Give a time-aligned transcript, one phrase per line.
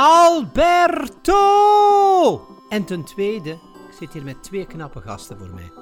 [0.00, 1.36] Alberto!
[2.68, 5.72] En ten tweede, ik zit hier met twee knappe gasten voor mij.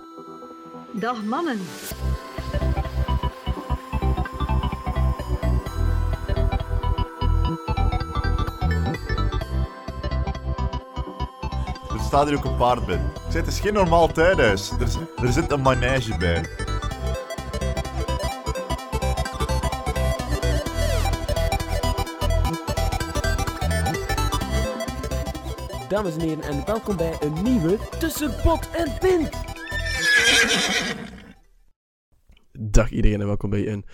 [0.93, 1.61] Dag mannen.
[11.93, 13.01] Er staat hier ook een paard bij.
[13.33, 14.71] Het is geen normaal tuinhuis.
[14.71, 16.45] Er, is- er zit een manege bij.
[25.97, 29.31] Dames en heren, en welkom bij een nieuwe Tussen Pot en Pint.
[32.71, 33.85] Dag iedereen en welkom bij een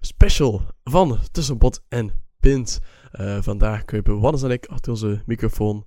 [0.00, 2.80] special van Tussen Pot en Pint.
[3.10, 5.86] Eh, vandaag kruipen Wannes en ik achter onze microfoon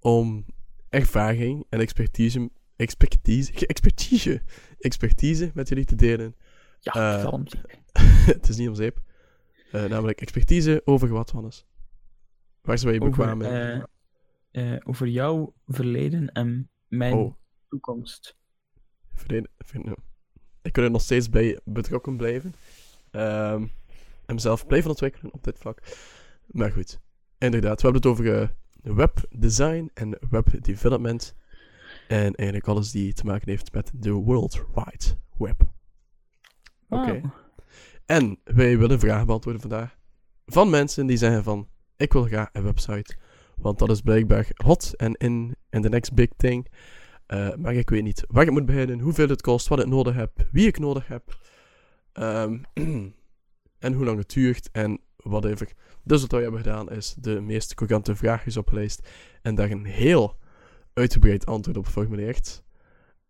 [0.00, 0.44] om
[0.88, 4.42] ervaring en expertise, expertise, expertise,
[4.78, 6.36] expertise met jullie te delen.
[6.80, 7.44] Ja, kalm.
[8.34, 9.00] het is niet om zeep.
[9.72, 11.66] Eh, namelijk expertise over wat, Wannes?
[12.62, 13.84] Waar zijn wij bekwaam in?
[14.56, 17.34] Eh, over jouw verleden en mijn Oh,
[17.68, 18.36] toekomst.
[19.12, 19.50] verleden,
[20.62, 22.54] ik wil er nog steeds bij betrokken blijven.
[23.10, 23.66] Ehm,
[24.26, 25.78] en mezelf blijven ontwikkelen op dit vlak.
[26.46, 27.00] Maar goed,
[27.38, 28.48] inderdaad, we hebben het over eh,
[28.94, 31.34] webdesign en webdevelopment.
[32.08, 35.04] En eigenlijk alles die te maken heeft met de World Wide
[35.38, 35.62] Web.
[36.88, 37.20] Oké.
[38.06, 39.96] En wij willen vragen beantwoorden vandaag
[40.46, 43.16] van mensen die zeggen van, ik wil graag een website.
[43.60, 46.68] Want dat is blijkbaar hot en in, in the next big thing.
[47.26, 50.14] Eh, maar ik weet niet waar ik moet beginnen, hoeveel het kost, wat ik nodig
[50.14, 51.38] heb, wie ik nodig heb.
[52.12, 52.58] Ehm,
[53.78, 55.72] en hoe lang het duurt en whatever.
[56.02, 59.08] Dus wat wij hebben gedaan is de meest courante vraagjes opgeleist.
[59.42, 60.38] En daar een heel
[60.92, 62.62] uitgebreid antwoord op geformuleerd.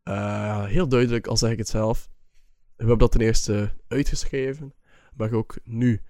[0.03, 2.09] Eh, heel duidelijk, al zeg ik het zelf.
[2.61, 4.75] We hebben dat ten eerste uitgeschreven.
[5.15, 6.01] Maar ook nu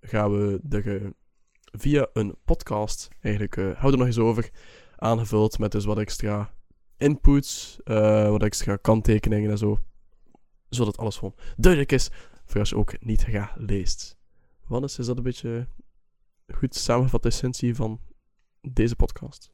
[0.00, 1.10] gaan we eh,
[1.72, 4.50] via een podcast eigenlijk, eh houden er nog eens over,
[4.96, 6.54] aangevuld met dus wat extra
[6.96, 9.78] inputs, eh, wat extra kanttekeningen en zo.
[10.68, 12.10] Zodat alles gewoon duidelijk is,
[12.44, 14.16] voor als je ook niet graag leest.
[14.66, 15.68] Wannes, is dat een beetje
[16.54, 18.00] goed samengevat de essentie van
[18.60, 19.52] deze podcast?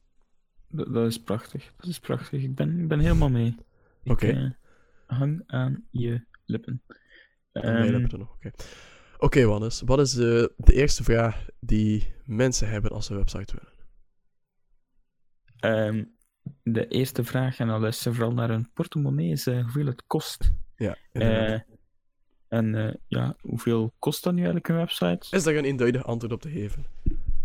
[0.68, 1.72] Dat, dat is prachtig.
[1.76, 2.42] Dat is prachtig.
[2.42, 3.56] Ik ben, ik ben helemaal mee.
[4.04, 4.26] Oké.
[4.26, 4.50] eh,
[5.18, 6.82] hang aan je lippen.
[7.52, 8.50] En Ehm, wij hebben er nog, oké.
[9.18, 13.54] Oké, Wannes, wat is de, de eerste vraag die mensen hebben als ze een website
[13.56, 13.72] willen?
[15.56, 16.04] ehm,
[16.62, 20.52] de eerste vraag, en dan is ze vooral naar een portemonnee, is hoeveel het kost.
[20.76, 20.96] Ja.
[21.12, 21.60] Eh,
[22.48, 25.36] en eh, ja, hoeveel kost dan nu eigenlijk een website?
[25.36, 26.84] Is daar een eenduidig antwoord op te geven?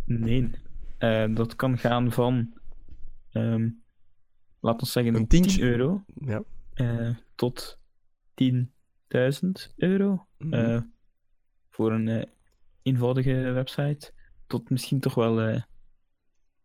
[0.05, 0.49] Nee.
[0.97, 2.53] Eh, dat kan gaan van,
[3.31, 3.69] ehm
[4.59, 5.63] laten we zeggen, Een 10 tientje.
[5.63, 6.43] euro Ja.
[7.35, 7.79] tot
[8.33, 10.81] 10.000 euro eh,
[11.79, 12.23] voor een eh,
[12.81, 14.11] eenvoudige website.
[14.47, 15.61] Tot misschien toch wel eh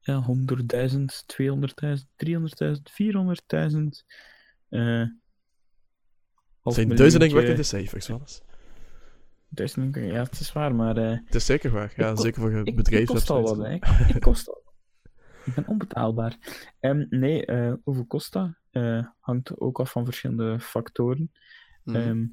[0.00, 4.04] ja, 100.000, 200.000, 300.000, 400.000.
[4.68, 5.04] eh
[6.62, 8.40] Het zijn duizendingwekkende cijfers, Wannes.
[9.48, 11.92] Duizend, ja, het is waar, maar eh, Het is zeker waar.
[11.96, 13.36] Ja, Ik zeker voor ik, ik bedrijfswebsites.
[13.36, 13.72] kost al wat, hè.
[13.72, 14.62] Ik, ik kost al.
[15.44, 16.38] Ik ben onbetaalbaar.
[16.80, 17.44] Ehm, nee,
[17.82, 18.50] hoeveel kost dat?
[19.20, 21.32] Hangt ook af van verschillende factoren.
[21.84, 21.96] Mhm.
[21.96, 22.26] Ehm,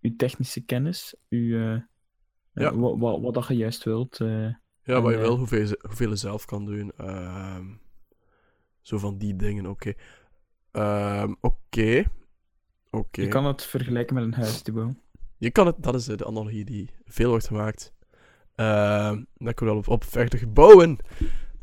[0.00, 1.80] uw technische kennis, uw, eh,
[2.52, 2.70] Ja.
[2.70, 4.20] eh, wa- wa- wat dat je juist wilt.
[4.20, 4.46] eh,
[4.82, 6.92] ja, wat je wil, hoeveel, je- hoeveel je zelf kan doen.
[6.96, 7.66] ehm,
[8.80, 9.92] zo van die dingen, oké.
[10.70, 12.04] Ehm, Oké.
[12.90, 13.20] Oké.
[13.20, 15.00] Je kan het vergelijken met een huis bouwen.
[15.36, 17.92] Je kan het, dat is de analogie die veel wordt gemaakt.
[18.54, 20.98] Ehm dat komt wel op, op verder bouwen.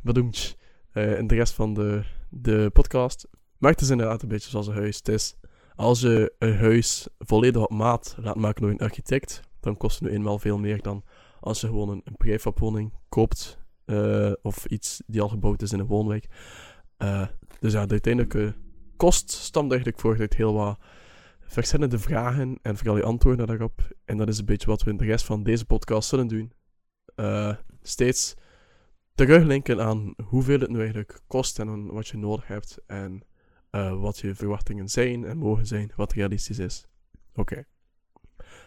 [0.02, 0.58] Bedoemd.
[0.92, 3.28] Eh en de rest van de, de podcast.
[3.58, 4.98] Maar het is inderdaad een beetje zoals een huis.
[4.98, 5.36] Het is,
[5.77, 10.09] als je een huis volledig op maat laat maken door een architect, dan kost het
[10.09, 11.03] nu eenmaal veel meer dan
[11.39, 13.65] als je gewoon een, een prefabwoning koopt.
[13.85, 16.27] eh, of iets die al gebouwd is in een woonwijk.
[16.97, 17.27] Eh,
[17.59, 18.55] dus ja, de uiteindelijke
[18.97, 20.79] kost stamt eigenlijk voort uit heel wat
[21.39, 23.81] verschillende vragen en vooral je antwoorden daarop.
[24.06, 26.51] En dat is een beetje wat we in de rest van deze podcast zullen doen.
[27.15, 28.33] Eh, steeds
[29.15, 32.77] teruglinken aan hoeveel het nu eigenlijk kost en wat je nodig hebt.
[32.88, 33.23] En
[33.69, 36.86] eh, wat je verwachtingen zijn en mogen zijn, wat realistisch is.
[37.34, 37.64] Oké.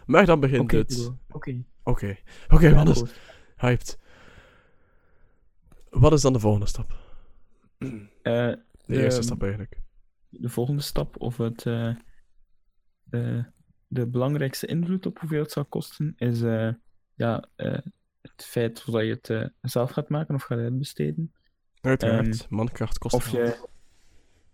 [0.06, 1.12] Maar dan begint het.
[1.30, 1.62] Oké.
[1.82, 2.16] Oké.
[2.48, 3.02] Oké, wat is
[3.56, 3.98] hyped?
[5.90, 6.92] Wat is dan de volgende stap?
[8.22, 8.52] Eh,
[8.86, 9.80] De eerste ehm, stap eigenlijk.
[10.28, 11.88] de volgende stap, of het, eh,
[13.10, 13.44] eh,
[13.86, 16.68] de belangrijkste invloed op hoeveel het zal kosten, is eh,
[17.14, 17.78] ja, eh,
[18.20, 21.32] het feit of dat je het zelf gaat maken of gaat uitbesteden.
[21.80, 23.54] Uiteraard, mankracht kost Of geld.
[23.54, 23.68] je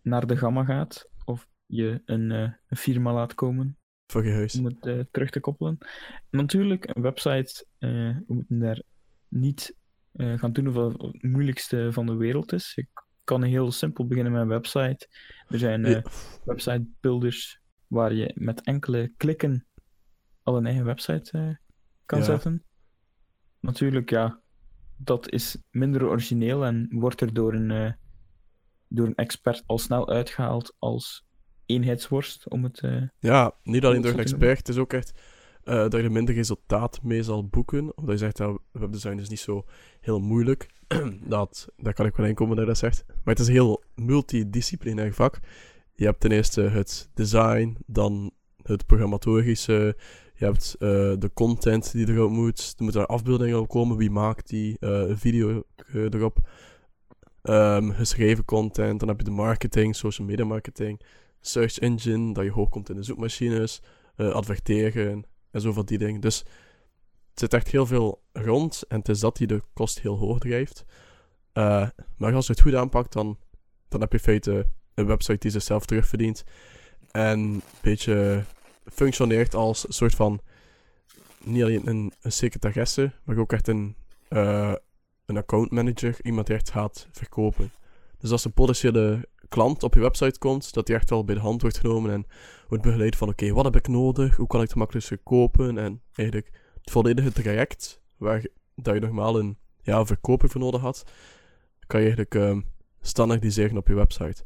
[0.06, 4.58] naar de gamma gaat, of je een, eh, een firma laat komen Voor je huis.
[4.58, 5.78] om het eh, terug te koppelen.
[6.30, 7.90] Natuurlijk, een website, eh,
[8.26, 8.82] we moeten daar
[9.28, 9.76] niet
[10.18, 12.72] gaan doen of het moeilijkste van de wereld is.
[12.74, 12.86] Je
[13.24, 15.08] kan heel simpel beginnen met een website.
[15.48, 16.02] Er zijn Ja.
[16.44, 19.66] website builders waar je met enkele klikken
[20.42, 21.58] al een eigen website
[22.04, 22.24] kan Ja.
[22.24, 22.64] zetten.
[23.60, 24.40] Natuurlijk, ja,
[24.96, 27.96] dat is minder origineel en wordt er door een,
[28.88, 31.26] door een expert al snel uitgehaald als
[31.66, 32.80] eenheidsworst, om het...
[32.80, 35.12] eh, Ja, niet alleen door een expert, het is ook echt
[35.64, 37.96] eh, dat je er minder resultaat mee zal boeken.
[37.96, 39.64] Omdat je zegt, ja, webdesign is niet zo
[40.00, 40.70] heel moeilijk.
[41.28, 43.04] dat, daar kan ik wel inkomen dat je dat zegt.
[43.06, 45.38] Maar het is een heel multidisciplinair vak.
[45.94, 48.30] Je hebt ten eerste het design, dan
[48.62, 49.96] het programmatorische.
[50.34, 50.88] Je hebt eh,
[51.18, 52.74] de content die erop moet.
[52.76, 53.96] Er moeten er afbeeldingen op komen.
[53.96, 54.76] Wie maakt die?
[54.80, 55.62] een video
[55.92, 56.48] erop.
[57.46, 59.00] Ehm, geschreven content.
[59.00, 61.00] Dan heb je de marketing, social media marketing.
[61.40, 63.82] Search engine, dat je hoog komt in de zoekmachines.
[64.16, 66.20] eh, adverteren en zo van die dingen.
[66.20, 66.38] Dus
[67.30, 68.82] het zit echt heel veel rond.
[68.88, 70.84] En het is dat die de kost heel hoog drijft.
[71.52, 73.38] Eh, maar als je het goed aanpakt, dan,
[73.88, 76.44] dan heb je in feite een website die zichzelf terugverdient.
[77.10, 78.44] En een beetje
[78.84, 80.40] functioneert als een soort van.
[81.44, 83.96] Niet alleen een, een secretaresse, maar ook echt een,
[84.28, 84.72] eh,
[85.26, 86.16] een account manager.
[86.22, 87.72] Iemand echt gaat verkopen.
[88.18, 91.40] Dus als een potentiële klant op je website komt, dat die echt wel bij de
[91.40, 92.26] hand wordt genomen en
[92.68, 94.36] wordt begeleid van: oké, wat heb ik nodig?
[94.36, 95.78] Hoe kan ik het makkelijkst kopen?
[95.78, 96.50] En eigenlijk
[96.80, 101.04] het volledige traject waar dat je normaal een ja, verkoper voor nodig had,
[101.86, 102.60] kan je eigenlijk ehm,
[103.00, 104.44] standaardiseren op je website.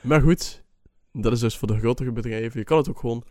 [0.00, 0.64] Maar goed,
[1.12, 2.58] dat is dus voor de grotere bedrijven.
[2.58, 3.24] Je kan het ook gewoon,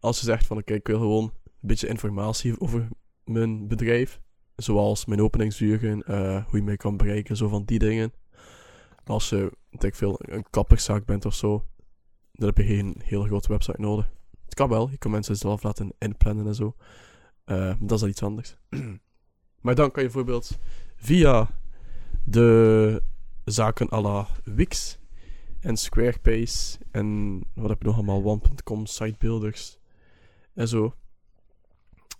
[0.00, 2.88] als je zegt van oké, ik wil gewoon een beetje informatie over
[3.24, 4.20] mijn bedrijf,
[4.62, 8.12] zoals mijn openingsuren, eh, hoe je mij kan bereiken, zo van die dingen.
[9.04, 11.64] Als je, denk veel, een kapperszaak bent of zo,
[12.32, 14.10] dan heb je geen hele grote website nodig.
[14.44, 16.74] Het kan wel, je kan mensen zelf laten inplannen en zo.
[17.44, 18.56] Eh, dat is al iets anders.
[19.62, 20.58] maar dan kan je bijvoorbeeld
[20.96, 21.50] via
[22.24, 23.02] de
[23.44, 24.98] zaken à la Wix
[25.60, 29.78] en Squarespace en wat heb je nog allemaal, One.com, sitebuilders
[30.54, 30.94] en zo.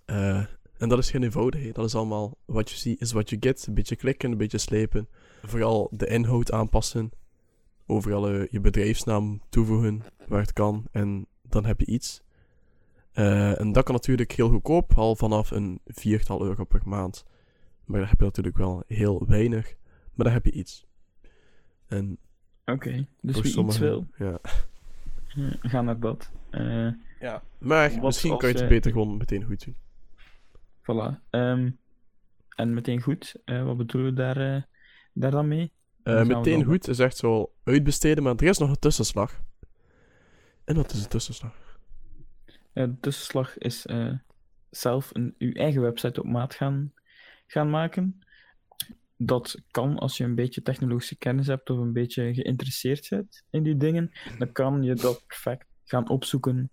[0.05, 0.43] Eh,
[0.81, 1.75] en dat is geen eenvoudigheid.
[1.75, 3.65] Dat is allemaal wat je ziet is wat je get.
[3.67, 5.07] Een beetje klikken, een beetje slepen.
[5.43, 7.11] Vooral de inhoud aanpassen.
[7.85, 10.85] Overal eh, je bedrijfsnaam toevoegen waar het kan.
[10.91, 12.21] En dan heb je iets.
[13.11, 17.25] Eh, en dat kan natuurlijk heel goedkoop, al vanaf een viertal euro per maand.
[17.85, 19.75] Maar dan heb je natuurlijk wel heel weinig.
[20.13, 20.85] Maar dan heb je iets.
[21.87, 22.17] En
[22.65, 24.39] Oké, dus wie sommigen- iets wil, Ja.
[25.35, 26.31] eh, ga naar dat.
[26.49, 26.87] Eh,
[27.19, 27.43] ja.
[27.57, 29.75] Maar misschien kan je het beter gewoon meteen goed doen.
[30.81, 31.19] Voilà.
[31.29, 31.69] Ehm,
[32.55, 34.61] en meteen goed, eh, wat bedoelen we daar, eh,
[35.13, 35.71] daar dan mee?
[36.03, 39.41] Eh, meteen dan- goed is echt zo uitbesteden, maar er is nog een tussenslag.
[40.63, 41.79] En wat is een tussenslag?
[42.73, 43.85] De tussenslag is
[44.69, 46.93] zelf een, uw eigen website op maat gaan,
[47.47, 48.19] gaan maken.
[49.17, 53.63] Dat kan als je een beetje technologische kennis hebt of een beetje geïnteresseerd bent in
[53.63, 54.11] die dingen.
[54.37, 56.71] Dan kan je dat perfect gaan opzoeken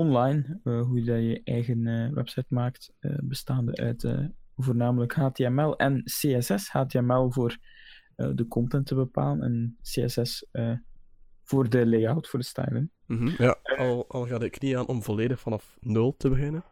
[0.00, 0.60] online.
[0.64, 4.24] eh, hoe dat je eigen eh, website maakt, eh, bestaande uit eh,
[4.56, 6.68] voornamelijk HTML en CSS.
[6.68, 7.56] HTML voor
[8.16, 10.72] eh, de content te bepalen en CSS eh,
[11.42, 12.90] voor de layout, voor de styling.
[13.06, 16.64] Mhm, Ja, al, al gaat ik niet aan om volledig vanaf nul te beginnen.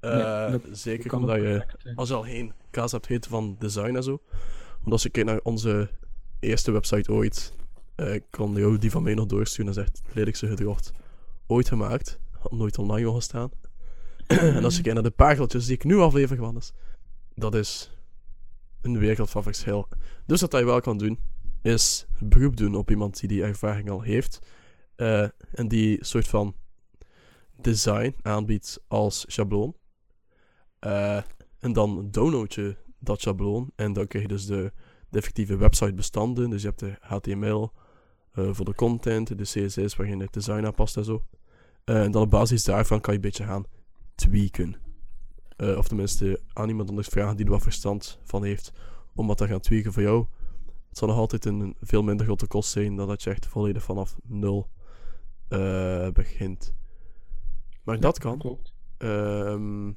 [0.00, 3.94] Eh, dat- zeker omdat je, perfect, als je al geen kaas hebt gegeten van design
[3.96, 4.22] en zo.
[4.80, 5.88] Want als je kijkt naar onze
[6.40, 7.56] eerste website ooit,
[7.96, 10.92] ik kan jou die van mij nog doorsturen, dat is echt het lelijkste gedrocht
[11.46, 12.20] ooit gemaakt.
[12.50, 13.50] Nooit online mogen staan.
[14.26, 16.72] en als je kijkt naar de pageltjes die ik nu aflever is,
[17.34, 17.96] dat is
[18.80, 19.88] een wereld van verschil.
[20.26, 21.18] Dus wat je wel kan doen,
[21.62, 24.38] is beroep doen op iemand die die ervaring al heeft.
[24.96, 26.54] eh, en die soort van
[27.60, 29.76] design aanbiedt als schabloon.
[30.78, 31.22] Eh,
[31.58, 34.72] en dan download je dat schabloon en dan krijg je dus de,
[35.08, 36.50] de effectieve websitebestanden.
[36.50, 37.72] Dus je hebt de HTML
[38.32, 41.24] eh, voor de content, de CSS waar je het design aanpast en zo.
[41.84, 43.64] Eh, en dan op basis daarvan kan je een beetje gaan
[44.14, 44.76] tweaken.
[45.56, 48.72] Eh, of tenminste aan iemand anders vragen die er wat verstand van heeft
[49.14, 50.26] om wat te gaan tweaken voor jou.
[50.88, 53.82] Het zal nog altijd een veel minder grote kost zijn dan dat je echt volledig
[53.82, 54.68] vanaf nul
[55.48, 56.74] eh, begint.
[57.82, 58.38] Maar dat kan.
[58.38, 58.74] Klopt.
[58.98, 59.88] Ehm,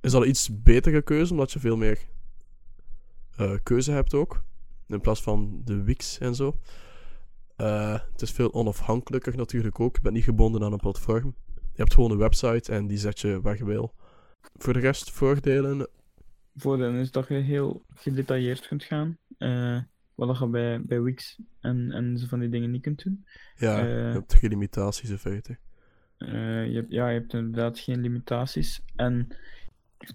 [0.00, 1.98] is al iets betere keuze, omdat je veel meer
[3.36, 4.42] eh, keuze hebt ook.
[4.86, 6.56] In plaats van de Wix en zo.
[7.58, 9.96] Eh, het is veel onafhankelijker natuurlijk ook.
[9.96, 11.34] Je bent niet gebonden aan een platform.
[11.54, 13.94] Je hebt gewoon een website en die zet je waar je wil.
[14.56, 15.88] Voor de rest voordelen.
[16.56, 19.18] Voordeel is dat je heel gedetailleerd kunt gaan.
[19.38, 19.78] eh,
[20.14, 23.24] wat je bij, bij Wix en, en zo van die dingen niet kunt doen.
[23.56, 23.84] Ja, Eh.
[23.86, 25.58] je hebt geen limitaties in feite.
[26.18, 26.26] Je,
[26.74, 28.82] hebt, ja, je hebt inderdaad geen limitaties.
[28.96, 29.28] En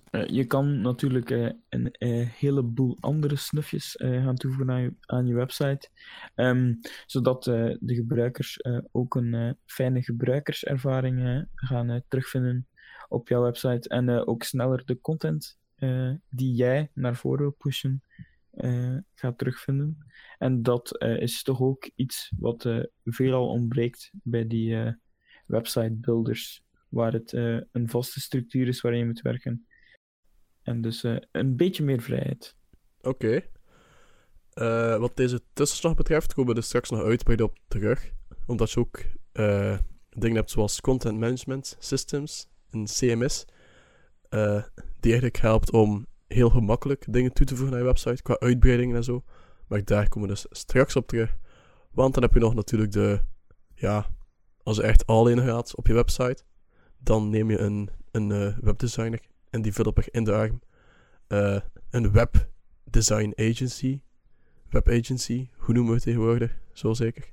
[0.09, 5.89] Eh, je kan natuurlijk eh, een eh, heleboel andere snufjes gaan toevoegen aan je, website,
[6.35, 6.73] Ehm,
[7.05, 8.59] zodat de gebruikers
[8.91, 12.67] ook een fijne gebruikerservaring gaan terugvinden
[13.07, 15.57] op jouw website en ook sneller de content
[16.29, 18.03] die jij naar voren wil pushen
[19.13, 19.97] gaat terugvinden.
[20.37, 24.95] En dat is toch ook iets wat veelal ontbreekt bij die
[25.45, 27.31] website builders, waar het
[27.71, 29.65] een vaste structuur is waarin je moet werken.
[30.63, 32.55] En dus eh, een beetje meer vrijheid.
[33.01, 33.41] Oké.
[34.53, 38.12] Eh, wat deze tussenslag betreft, komen we er straks nog uitgebreid op terug.
[38.46, 39.77] Omdat je ook eh,
[40.10, 43.46] dingen hebt zoals Content Management Systems, een CMS,
[45.00, 48.96] die eigenlijk helpt om heel gemakkelijk dingen toe te voegen naar je website, qua uitbreidingen
[48.96, 49.24] en zo.
[49.67, 51.36] Maar daar komen we dus straks op terug.
[51.91, 53.22] Want dan heb je nog natuurlijk de,
[53.75, 54.10] ja,
[54.63, 56.43] als je echt all in gaat op je website,
[56.98, 59.20] dan neem je een, een webdesigner
[59.53, 60.62] en developer in de arm.
[61.27, 64.01] Eh, een webdesign agency.
[64.69, 66.57] Web agency, hoe noemen we het tegenwoordig?
[66.72, 67.31] Zo zeker.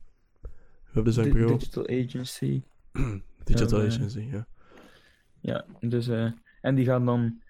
[0.93, 1.59] Webdesign Di- bureau.
[1.59, 2.63] Digital agency.
[3.45, 4.47] Digital eh, agency, ja.
[5.41, 7.43] Ja, dus, eh, en die gaan dan,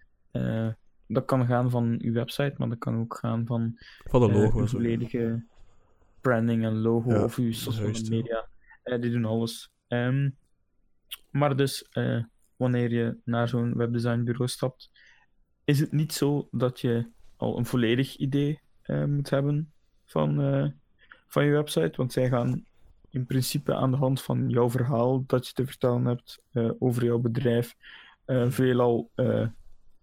[1.06, 4.58] dat kan gaan van uw website, maar dat kan ook gaan van Van de logo
[4.58, 5.44] uw volledige
[6.20, 8.08] branding en logo Ja, of uw ja.
[8.10, 8.48] media.
[8.98, 9.72] Die doen alles.
[9.88, 10.30] Ehm,
[11.30, 11.88] maar dus,
[12.60, 14.90] wanneer je naar zo'n webdesignbureau stapt,
[15.64, 19.72] is het niet zo dat je al een volledig idee eh, moet hebben
[20.04, 20.66] van, eh,
[21.26, 22.64] van je website, want zij gaan
[23.10, 27.04] in principe aan de hand van jouw verhaal dat je te vertellen hebt eh, over
[27.04, 27.76] jouw bedrijf,
[28.48, 29.10] veelal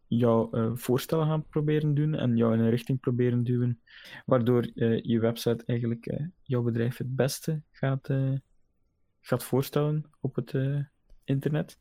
[0.08, 3.82] jouw voorstellen gaan proberen doen en jou in een richting proberen duwen,
[4.26, 4.70] waardoor
[5.02, 8.10] je website eigenlijk jouw bedrijf het beste gaat,
[9.22, 10.54] gaat voorstellen op het
[11.24, 11.78] internet.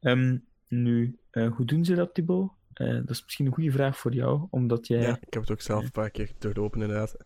[0.00, 0.36] Ehm,
[0.68, 2.50] nu, eh, hoe doen ze dat, Thibaut?
[2.72, 5.00] Eh, dat is misschien een goede vraag voor jou, omdat jij...
[5.00, 7.16] Ja, ik heb het ook zelf een paar keer doorlopen, inderdaad.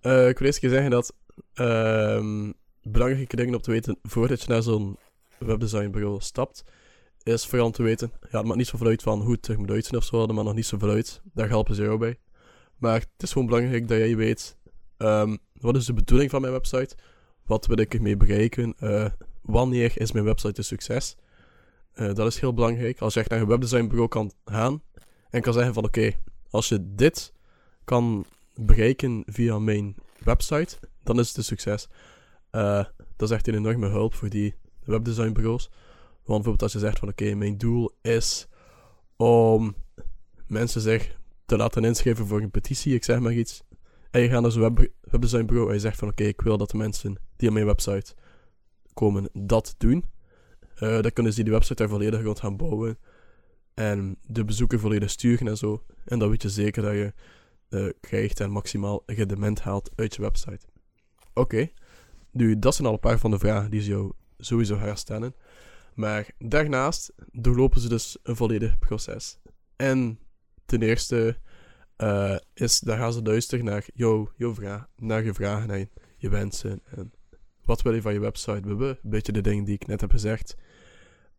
[0.00, 1.14] Eh, ik wil eerst zeggen dat
[1.54, 2.52] ehm,
[2.82, 4.96] belangrijke dingen om te weten voordat je naar zo'n
[5.38, 6.64] webdesignbureau stapt,
[7.22, 9.58] is vooral om te weten, ja, het maakt niet zoveel uit van hoe het terug
[9.58, 11.20] moet uitzien of zo, maar nog niet zoveel uit.
[11.32, 12.18] Daar helpen ze jou bij.
[12.76, 14.56] Maar het is gewoon belangrijk dat jij weet,
[14.96, 16.96] ehm, wat is de bedoeling van mijn website?
[17.46, 18.74] Wat wil ik ermee bereiken?
[19.42, 21.16] Wanneer is mijn website een succes?
[21.98, 23.00] Eh, dat is heel belangrijk.
[23.00, 24.82] Als je echt naar een webdesignbureau kan gaan
[25.30, 26.12] en kan zeggen van oké,
[26.50, 27.32] als je dit
[27.84, 28.24] kan
[28.54, 31.88] bereiken via mijn website, dan is het een succes.
[32.50, 32.84] Eh,
[33.16, 35.70] dat is echt een enorme hulp voor die webdesignbureaus.
[36.10, 38.48] Want bijvoorbeeld als je zegt van oké, mijn doel is
[39.16, 39.74] om
[40.46, 43.62] mensen zich te laten inschrijven voor een petitie, ik zeg maar iets.
[44.10, 46.70] En je gaat naar zo'n web webdesignbureau en je zegt van oké, ik wil dat
[46.70, 48.14] de mensen die op mijn website
[48.94, 50.04] komen dat doen.
[50.78, 52.98] Eh, dan kunnen ze die website daar volledig rond gaan bouwen.
[53.74, 55.84] En de bezoeker volledig sturen en zo.
[56.04, 57.12] En dan weet je zeker dat je
[57.68, 60.66] eh, krijgt en maximaal rendement haalt uit je website.
[61.34, 61.70] Oké,
[62.30, 65.34] nu dat zijn al een paar van de vragen die ze jou sowieso gaan stellen.
[65.94, 69.38] Maar daarnaast doorlopen ze dus een volledig proces.
[69.76, 70.18] En
[70.66, 71.38] ten eerste
[71.96, 76.28] eh, is, daar gaan ze luisteren naar jouw, jouw vraag, naar je vragen en je
[76.28, 76.80] wensen.
[76.84, 77.12] En
[77.64, 78.68] wat wil je van je website?
[78.68, 80.56] Een beetje de dingen die ik net heb gezegd.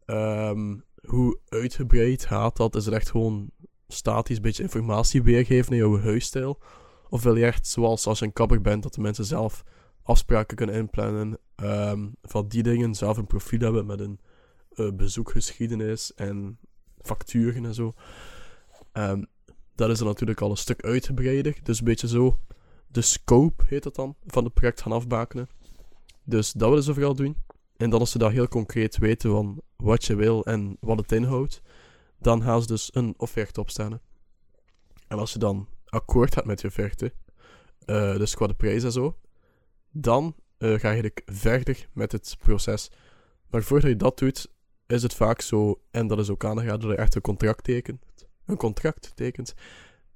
[0.09, 2.75] Ehm, hoe uitgebreid gaat dat?
[2.75, 3.51] Is het echt gewoon
[3.87, 6.59] statisch een beetje informatie weergeven in jouw huisstijl?
[7.09, 9.63] Of wil je echt, zoals als je een kapper bent, dat de mensen zelf
[10.03, 14.19] afspraken kunnen inplannen ehm, van die dingen, zelf een profiel hebben met een
[14.69, 16.59] eh, bezoekgeschiedenis en
[17.01, 17.93] facturen en zo.
[18.91, 19.23] Ehm,
[19.75, 21.57] dat is dan natuurlijk al een stuk uitgebreider.
[21.63, 22.37] Dus een beetje zo
[22.87, 25.49] de scope, heet dat dan, van het project gaan afbakenen.
[26.23, 27.35] Dus dat willen ze vooral doen.
[27.79, 31.11] En dan als ze dat heel concreet weten van wat je wil en wat het
[31.11, 31.61] inhoudt,
[32.17, 34.01] dan gaan ze dus een offerte opstellen.
[35.07, 37.13] En als je dan akkoord gaat met je offerte,
[37.85, 39.17] eh, dus qua de prijs en zo,
[39.91, 42.91] dan eh, ga je verder met het proces.
[43.49, 44.51] Maar voordat je dat doet,
[44.87, 48.01] is het vaak zo, en dat is ook aangegaan dat je echt een contract tekent,
[48.45, 49.53] een contract tekent,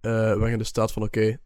[0.01, 1.37] eh, waarin er staat van oké,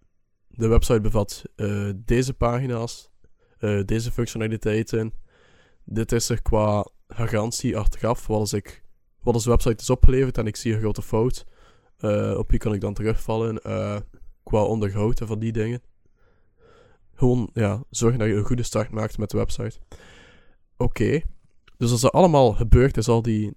[0.48, 3.10] de website bevat eh, deze pagina's,
[3.58, 5.14] eh, deze functionaliteiten,
[5.90, 8.84] dit is er qua garantie achteraf, wat als, ik,
[9.22, 11.46] wat als de website is opgeleverd en ik zie een grote fout,
[11.98, 13.98] eh, op wie kan ik dan terugvallen, eh,
[14.44, 15.82] qua onderhoud en van die dingen.
[17.14, 19.80] Gewoon, ja, zorgen dat je een goede start maakt met de website.
[20.78, 21.22] Oké,
[21.78, 23.56] dus als dat allemaal gebeurd is, al die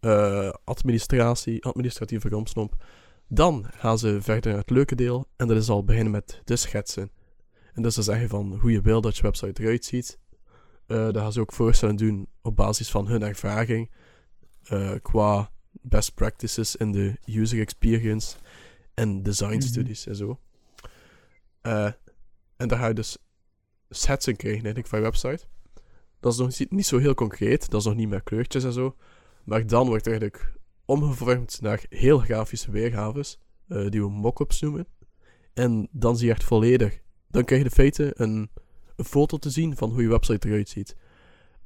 [0.00, 2.84] eh, administratie, administratieve rompstomp,
[3.28, 6.56] dan gaan ze verder naar het leuke deel, en dat is al beginnen met de
[6.56, 7.10] schetsen.
[7.72, 10.18] En dus dan zeggen van hoe je wil dat je website eruit ziet.
[10.92, 13.90] Uh, dat gaan ze ook voorstellen doen op basis van hun ervaring.
[14.72, 18.36] Uh, qua best practices in de user experience
[18.94, 19.60] en design Mhm.
[19.60, 20.38] studies en zo.
[21.60, 21.90] Eh,
[22.56, 23.18] en daar ga je dus
[23.90, 25.44] sets in krijgen eigenlijk van je website.
[26.20, 28.72] Dat is nog niet, niet zo heel concreet, dat is nog niet met kleurtjes en
[28.72, 28.96] zo.
[29.44, 34.86] Maar dan wordt het eigenlijk omgevormd naar heel grafische weergaves, eh, die we mock-ups noemen.
[35.54, 38.50] En dan zie je echt volledig, dan krijg je de feiten een,
[39.02, 40.96] een foto te zien van hoe je website eruit ziet.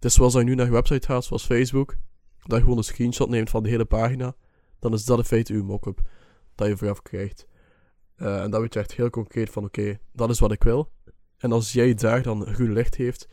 [0.01, 1.97] Is zoals als je nu naar je website gaat, zoals Facebook,
[2.43, 4.35] dat je gewoon een screenshot neemt van de hele pagina,
[4.79, 6.01] dan is dat in feite uw mock-up
[6.55, 7.47] dat je vooraf krijgt.
[8.17, 10.93] Eh, en dan weet je echt heel concreet van, oké, dat is wat ik wil.
[11.39, 13.29] En als jij daar dan groen licht heeft,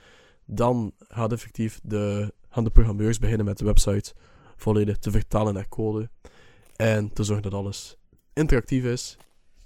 [0.45, 4.13] dan gaat effectief de, gaan de programmeurs beginnen met de website
[4.55, 6.10] volledig te vertalen naar code.
[6.75, 7.98] En te zorgen dat alles
[8.33, 9.17] interactief is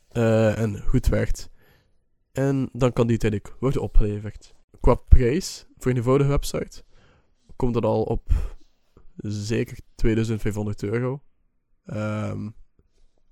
[0.10, 1.50] eh, en goed werkt.
[2.38, 4.56] En dan kan die uiteindelijk worden opgeleverd.
[4.80, 6.84] Qua prijs voor een eenvoudige website
[7.56, 8.32] komt dat al op
[9.18, 11.22] zeker 2500 euro.
[11.86, 12.50] Ehm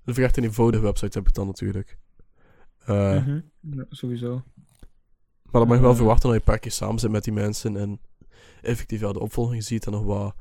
[0.04, 1.98] een verrecht een eenvoudige website heb ik dan natuurlijk.
[2.86, 4.42] Ja, sowieso.
[5.42, 5.96] Maar dan mag je wel Eh.
[5.96, 8.00] verwachten dat je een paar keer samen zit met die mensen en
[8.62, 10.34] effectief ja, de opvolging ziet en nog wat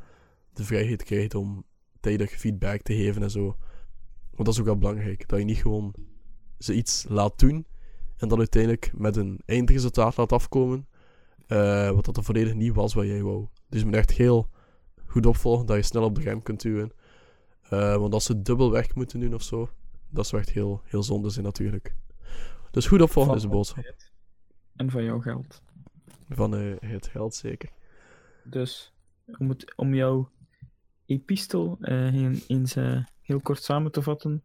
[0.53, 1.63] de vrijheid krijgt om
[2.00, 3.43] tijdig feedback te geven en zo.
[4.31, 5.95] Want dat is ook wel belangrijk, dat je niet gewoon
[6.57, 7.65] ze iets laat doen
[8.17, 10.88] en dan uiteindelijk met een eindresultaat laat afkomen,
[11.48, 13.48] eh, wat dat er volledig niet was wat jij wou.
[13.69, 14.50] Dus je moet echt heel
[15.05, 16.91] goed opvolgen, dat je snel op de rem kunt duwen.
[17.62, 19.69] Eh, want als ze dubbel werk moeten doen of zo,
[20.10, 21.95] dat zou echt heel, heel zonde zijn natuurlijk.
[22.72, 23.95] Dus goed opvolgen Van is de boodschap.
[24.75, 25.62] En van jouw geld.
[26.29, 27.69] Van eh, het geld zeker.
[28.43, 28.93] Dus
[29.38, 30.29] om, het, om jouw
[31.05, 32.75] epistel een- eens
[33.22, 34.43] heel kort samen te vatten,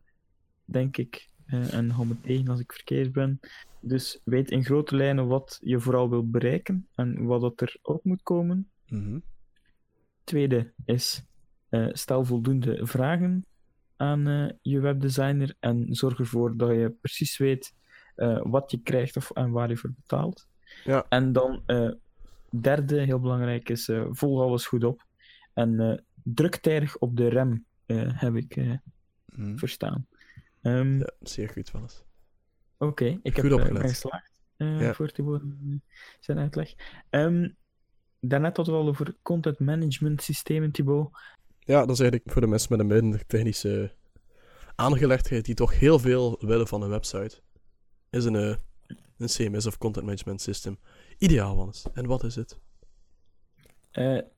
[0.64, 3.40] denk ik, eh, en hou me tegen als ik verkeerd ben.
[3.80, 8.04] Dus weet in grote lijnen wat je vooral wil bereiken en wat dat er ook
[8.04, 8.70] moet komen.
[8.86, 9.18] Mhm.
[10.24, 11.24] Tweede is,
[11.68, 13.46] eh, stel voldoende vragen
[13.96, 17.78] aan eh, je webdesigner en zorg ervoor dat je precies weet
[18.42, 20.48] wat je krijgt of, en waar je voor betaalt.
[20.84, 21.06] Ja.
[21.08, 21.62] En dan,
[22.50, 25.06] derde, heel belangrijk, is volg alles goed op.
[25.54, 28.78] En druk tijdig op de rem, heb ik
[29.36, 29.56] Mhm.
[29.56, 30.06] verstaan.
[30.62, 32.02] Ehm, Ja, zeer goed wel eens.
[32.78, 33.82] Oké, ik heb Goed eh, opgelet.
[33.90, 34.94] geslaagd eh, Ja.
[34.94, 35.74] voor Thibaut eh,
[36.20, 36.74] zijn uitleg.
[37.10, 37.48] Ehm
[38.20, 41.10] daarnet hadden we al over content management systemen, Thibaut.
[41.58, 43.94] Ja, dat is eigenlijk voor de mensen met een minder technische
[44.74, 47.40] aangelegdheid die toch heel veel willen van een website.
[48.10, 50.78] Is een, een CMS of Content Management System
[51.18, 51.86] ideaal, Wannes?
[51.92, 52.58] En wat is het?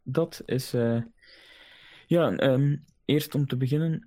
[0.02, 0.70] Dat is.
[2.06, 4.04] ja, ehm, eerst om te beginnen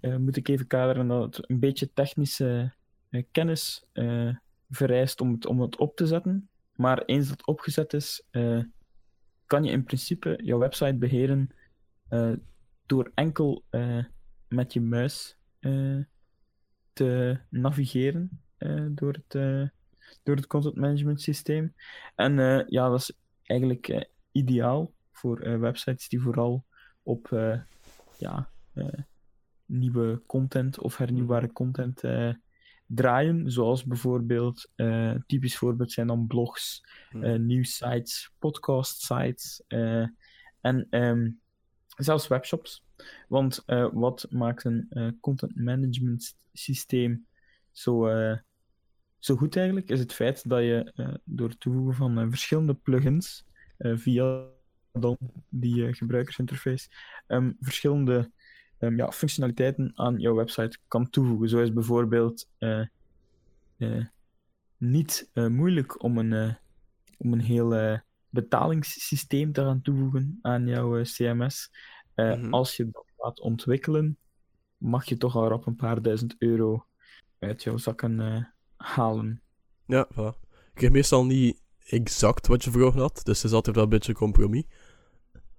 [0.00, 2.72] eh, moet ik even kaderen dat het een beetje technische
[3.12, 4.34] eh, kennis eh,
[4.70, 6.48] vereist om het, om het op te zetten.
[6.76, 8.26] Maar eens dat opgezet is,
[9.46, 11.48] kan je in principe jouw website beheren
[12.08, 12.32] eh,
[12.86, 13.64] door enkel
[14.48, 15.36] met je muis
[16.92, 18.42] te navigeren
[18.88, 19.32] door, het,
[20.22, 21.74] door het content management systeem.
[22.14, 22.34] En
[22.68, 26.64] ja, dat is eigenlijk ideaal voor websites die vooral
[27.02, 27.28] op
[28.18, 28.50] ja,
[29.72, 32.32] nieuwe content of hernieuwbare content eh,
[32.86, 33.50] draaien.
[33.50, 37.24] Zoals bijvoorbeeld, eh, typisch voorbeeld zijn dan blogs, Hm.
[37.24, 39.62] eh nieuwsites, podcast sites
[40.60, 41.30] en ehm,
[41.96, 42.84] zelfs webshops.
[43.28, 47.26] Want wat maakt een content management systeem
[47.70, 48.08] zo,
[49.18, 53.46] zo goed eigenlijk, is het feit dat je door het toevoegen van verschillende plugins
[53.78, 54.46] via
[54.92, 56.88] dan die gebruikersinterface
[57.26, 58.30] ehm, verschillende
[58.82, 61.48] ehm, ja, functionaliteiten aan jouw website kan toevoegen.
[61.48, 62.86] Zo is bijvoorbeeld eh,
[63.76, 64.04] eh,
[64.76, 66.56] niet eh, moeilijk om een,
[67.18, 71.70] om een heel betalingssysteem te gaan toevoegen aan jouw CMS.
[72.14, 72.52] Mhm.
[72.52, 74.18] Als je dat laat ontwikkelen,
[74.76, 76.86] mag je toch al rap een paar duizend euro
[77.38, 79.42] uit jouw zakken halen.
[79.86, 80.40] Ja, voilà.
[80.44, 83.84] Je krijgt meestal niet exact wat je voor ogen had, dus het is altijd wel
[83.84, 84.64] een beetje compromis.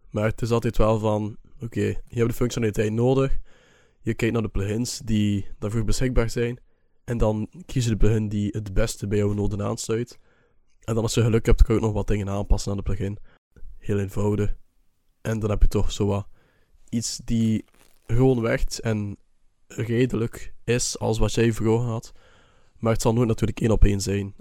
[0.09, 3.37] Maar het is altijd wel van, oké, je hebt de functionaliteit nodig,
[4.01, 6.59] je kijkt naar de plugins die daarvoor beschikbaar zijn,
[7.03, 10.19] en dan kies je de plugin die het beste bij jouw noden aansluit.
[10.79, 12.83] En dan als je geluk hebt, kan je ook nog wat dingen aanpassen aan de
[12.83, 13.17] plugin.
[13.77, 14.55] Heel eenvoudig.
[15.21, 16.27] En dan heb je toch zo wat
[16.89, 17.65] iets die
[18.05, 19.17] gewoon werkt en
[19.67, 22.11] redelijk is als wat jij voor ogen had.
[22.77, 24.35] Maar het zal nooit natuurlijk één op één zijn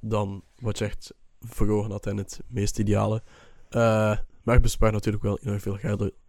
[0.00, 3.22] dan wat je echt voor ogen had en het meest ideale.
[3.68, 5.78] Eh, maar je bespaart natuurlijk wel enorm veel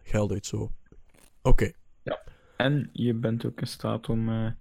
[0.10, 0.72] geld, uit zo.
[1.41, 1.72] Oké,
[2.58, 4.52] En je bent ook in staat om eh,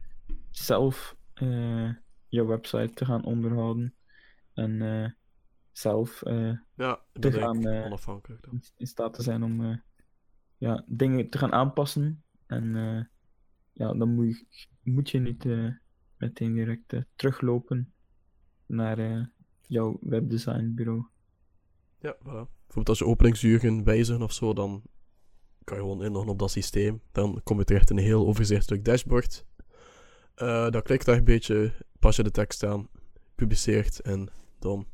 [0.50, 1.90] zelf eh,
[2.28, 3.94] je website te gaan onderhouden.
[4.54, 5.10] En eh,
[5.72, 6.22] zelf
[6.74, 8.62] ja, Te gaan, onafhankelijk dan.
[8.76, 9.82] in- staat te zijn om
[10.56, 12.24] ja, dingen te gaan aanpassen.
[12.46, 12.72] En
[13.72, 15.44] ja, dan moet je, moet je niet
[16.16, 17.92] meteen direct teruglopen
[18.66, 19.30] naar
[19.60, 21.06] jouw webdesignbureau.
[22.00, 22.48] Ja, voilà.
[22.66, 24.82] Bijvoorbeeld als je openingsuren wijzigen of zo, dan
[25.68, 27.02] kan je gewoon inloggen op dat systeem.
[27.12, 29.46] Dan kom je terecht in een heel overzichtelijk dashboard.
[30.34, 32.88] Eh dan klik je daar een beetje, pas je de tekst aan,
[33.34, 34.28] publiceert en
[34.58, 34.86] dan...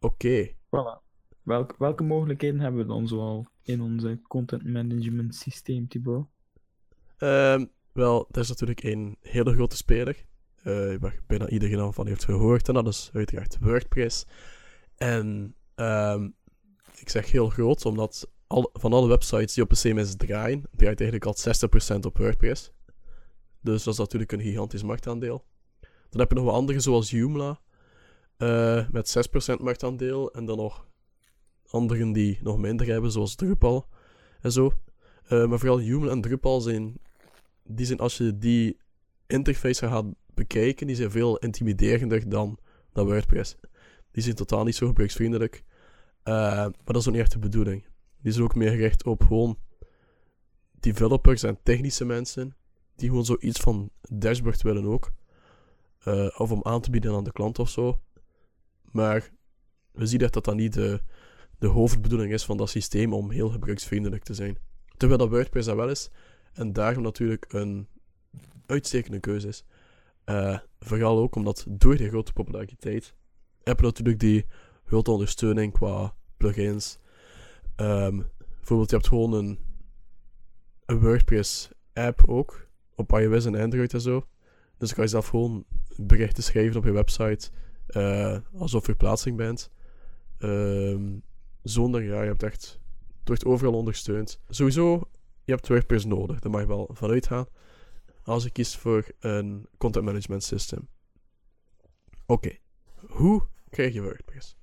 [0.00, 0.48] Oké.
[0.48, 1.02] Voilà.
[1.42, 6.26] Welke, welke mogelijkheden hebben we dan zoal in onze content management systeem, Thibaut?
[7.16, 10.24] Ehm, wel, er is natuurlijk een hele grote speler.
[10.62, 12.68] eh, waar bijna iedereen al van heeft gehoord.
[12.68, 14.26] En dat is uiteraard WordPress.
[14.96, 16.28] En ehm,
[16.96, 21.00] ik zeg heel groot, omdat al, van alle websites die op een CMS draaien, draait
[21.00, 21.36] eigenlijk al
[21.94, 22.72] 60% op WordPress.
[23.60, 25.44] Dus dat is natuurlijk een gigantisch marktaandeel.
[26.10, 27.60] Dan heb je nog wat andere, zoals Joomla,
[28.36, 30.32] eh, met 6% marktaandeel.
[30.32, 30.86] En dan nog
[31.70, 33.88] anderen die nog minder hebben, zoals Drupal
[34.40, 34.72] en zo.
[35.24, 36.96] Eh, maar vooral Joomla en Drupal zijn,
[37.62, 38.76] die zijn, als je die
[39.26, 42.58] interface gaat bekijken, die zijn veel intimiderender dan,
[42.92, 43.56] dan WordPress.
[44.10, 45.64] Die zijn totaal niet zo gebruiksvriendelijk.
[46.22, 47.86] Eh, maar dat is ook niet echt de bedoeling.
[48.24, 49.58] Die zijn ook meer gericht op gewoon
[50.80, 52.56] developers en technische mensen
[52.96, 55.12] die gewoon zoiets van dashboard willen ook.
[55.98, 58.00] Eh, of om aan te bieden aan de klant of zo.
[58.90, 59.30] Maar
[59.92, 61.02] we zien dat dat niet de,
[61.58, 64.58] de hoofdbedoeling is van dat systeem om heel gebruiksvriendelijk te zijn.
[64.96, 66.10] Terwijl dat WordPress dat wel is.
[66.52, 67.88] En daarom natuurlijk een
[68.66, 69.64] uitstekende keuze is.
[70.24, 73.14] Eh, vooral ook omdat door die grote populariteit
[73.64, 74.46] je natuurlijk die
[74.84, 76.98] grote ondersteuning qua plugins.
[77.76, 78.22] Ehm,
[78.56, 79.58] bijvoorbeeld, je hebt gewoon een,
[80.86, 82.68] een WordPress app ook.
[82.94, 84.26] Op iOS en Android en zo.
[84.78, 85.64] Dus dan kan je zelf gewoon
[85.96, 87.50] berichten schrijven op je website.
[87.86, 89.70] eh, alsof je plaatsing bent.
[90.38, 91.18] Ehm,
[91.62, 92.80] zonder, ja, je hebt echt.
[93.18, 94.40] Het wordt overal ondersteund.
[94.48, 95.10] Sowieso,
[95.44, 96.38] je hebt WordPress nodig.
[96.40, 97.46] Daar mag je wel vanuit gaan.
[98.22, 100.88] Als je kiest voor een content management system.
[102.26, 102.56] Oké,
[103.06, 104.56] hoe krijg je WordPress?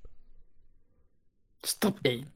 [1.60, 2.31] Stap 1.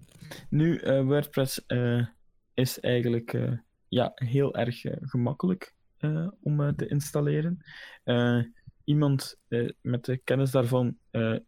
[0.51, 2.07] Nu, eh, WordPress eh,
[2.55, 3.53] is eigenlijk eh,
[3.89, 5.75] ja, heel erg gemakkelijk
[6.41, 7.65] om te installeren.
[8.85, 9.39] Iemand
[9.81, 10.97] met de kennis daarvan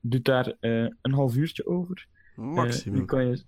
[0.00, 2.06] doet daar een half uurtje over.
[2.34, 3.06] Maximum.
[3.06, 3.44] kan je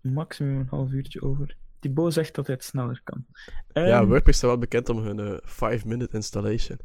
[0.00, 1.56] maximum een half uurtje over.
[1.78, 3.26] Thibaut zegt dat hij het sneller kan.
[3.72, 6.78] ja, Ehm, WordPress staat wel bekend om hun 5-minute installation.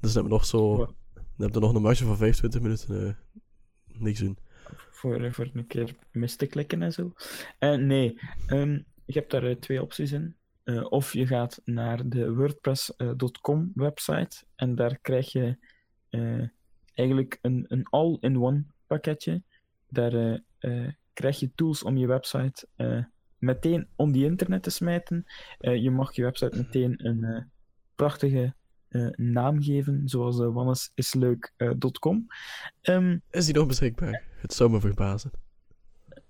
[0.00, 0.76] Dus dan heb je nog zo.
[1.14, 3.18] Dan heb je nog een marge van 25 minuten.
[3.98, 4.38] niks doen.
[4.96, 7.12] Voor, eh, voor een keer mis te klikken en zo.
[7.58, 8.72] Eh, nee, ehm,
[9.04, 10.36] je hebt daar eh, twee opties in.
[10.88, 15.58] Of je gaat naar de WordPress.com website en daar krijg je
[16.94, 19.42] eigenlijk een, een all-in-one pakketje.
[19.88, 20.40] Daar
[21.12, 22.68] krijg je tools om je website
[23.38, 25.24] meteen om die internet te smijten.
[25.58, 27.50] Je mag je website meteen een
[27.94, 28.54] prachtige
[29.16, 32.26] naam geven, zoals uh, wannesisleuk.com.
[32.82, 34.22] Ehm Is die nog beschikbaar?
[34.40, 35.30] Het zou me verbazen.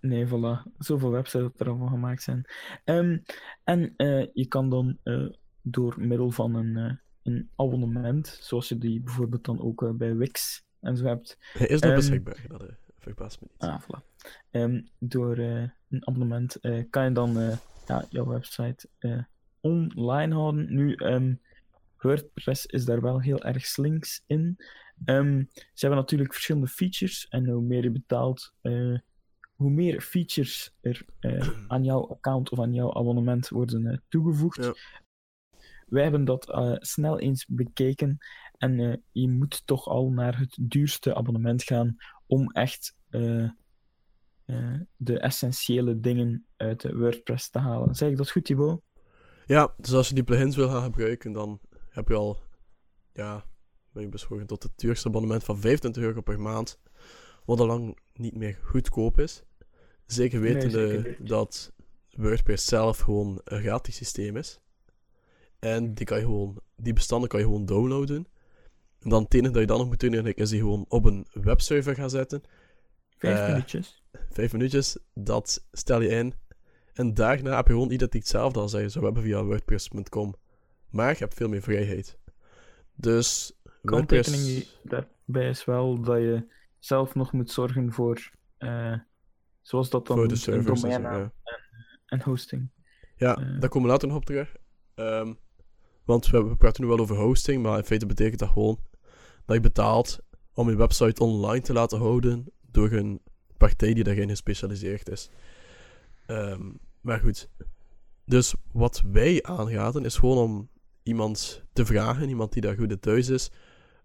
[0.00, 0.62] Nee, voilà.
[0.78, 2.44] Zoveel websites dat er al van gemaakt zijn.
[2.84, 3.18] Ehm,
[3.64, 5.26] en eh, je kan dan eh,
[5.62, 10.16] door middel van een, eh, een abonnement, zoals je die bijvoorbeeld dan ook eh, bij
[10.16, 11.36] Wix en zo hebt.
[11.52, 12.44] Hij is nog Ehm, beschikbaar.
[12.48, 13.60] Dat eh, verbaast me niet.
[13.70, 14.00] Ah, voilà.
[14.98, 19.18] Door eh, een abonnement eh, kan je dan eh, ja, jouw website eh,
[19.60, 20.74] online houden.
[20.74, 20.94] Nu,
[22.06, 24.56] WordPress is daar wel heel erg slinks in.
[25.04, 28.98] Ehm, ze hebben natuurlijk verschillende features en hoe meer je betaalt, eh,
[29.54, 34.64] hoe meer features er eh, aan jouw account of aan jouw abonnement worden eh, toegevoegd.
[34.64, 34.74] Ja.
[35.86, 38.18] Wij hebben dat snel eens bekeken
[38.58, 42.96] en je moet toch al naar het duurste abonnement gaan om echt
[44.96, 47.94] de essentiële dingen uit WordPress te halen.
[47.94, 48.82] Zeg ik dat goed, Thibaut?
[49.46, 51.60] Ja, dus als je die plugins wil gaan gebruiken, dan
[51.96, 52.38] heb je al.
[53.12, 53.44] Ja,
[53.92, 56.78] ben je beschoren tot het duurste abonnement van 25 euro per maand.
[57.44, 59.42] Wat al lang niet meer goedkoop is.
[60.06, 61.28] Zeker Nee, wetende zeker niet.
[61.28, 61.72] dat
[62.10, 64.60] WordPress zelf gewoon een gratis systeem is.
[65.58, 68.26] En die, kan je gewoon, die bestanden kan je gewoon downloaden.
[69.00, 71.26] En dan het enige dat je dan nog moet doen, is die gewoon op een
[71.32, 72.42] webserver gaan zetten.
[73.16, 74.02] Vijf Eh, minuutjes.
[74.30, 76.34] Vijf minuutjes, dat stel je in.
[76.92, 80.34] En daarna heb je gewoon identiek hetzelfde als je zou hebben via WordPress.com.
[80.90, 82.18] Maar je hebt veel meer vrijheid.
[82.94, 84.30] Dus WordPress...
[84.30, 86.46] Kanttekening daarbij is wel dat je
[86.78, 88.94] zelf nog moet zorgen voor, eh,
[89.62, 90.82] zoals dat dan voor de servers.
[90.82, 91.32] en ja.
[92.06, 92.70] en hosting.
[93.16, 93.60] Ja, Eh.
[93.60, 94.56] daar komen we later nog op terug.
[94.94, 95.34] Ehm,
[96.04, 98.78] want we, we praten nu wel over hosting, maar in feite betekent dat gewoon
[99.44, 100.18] dat je betaalt
[100.54, 103.20] om je website online te laten houden door een
[103.56, 105.30] partij die daarin gespecialiseerd is.
[106.26, 106.70] Ehm,
[107.00, 107.48] maar goed,
[108.24, 110.68] dus wat wij aanraden is gewoon om
[111.06, 113.50] iemand te vragen, iemand die daar goed in thuis is.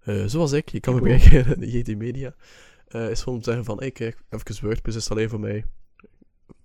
[0.01, 2.35] Eh, zoals ik, je kan me bereiken in JT Media.
[2.87, 5.65] Eh, is gewoon om te zeggen van, hey kijk, even WordPress is alleen voor mij.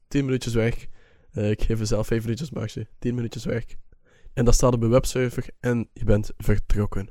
[0.08, 0.88] 10 minuutjes werk.
[1.30, 2.86] Eh, ik geef mezelf 5 minuutjes marge.
[2.98, 3.76] 10 minuutjes werk.
[4.32, 7.08] En dat staat op een webserver en je bent vertrokken.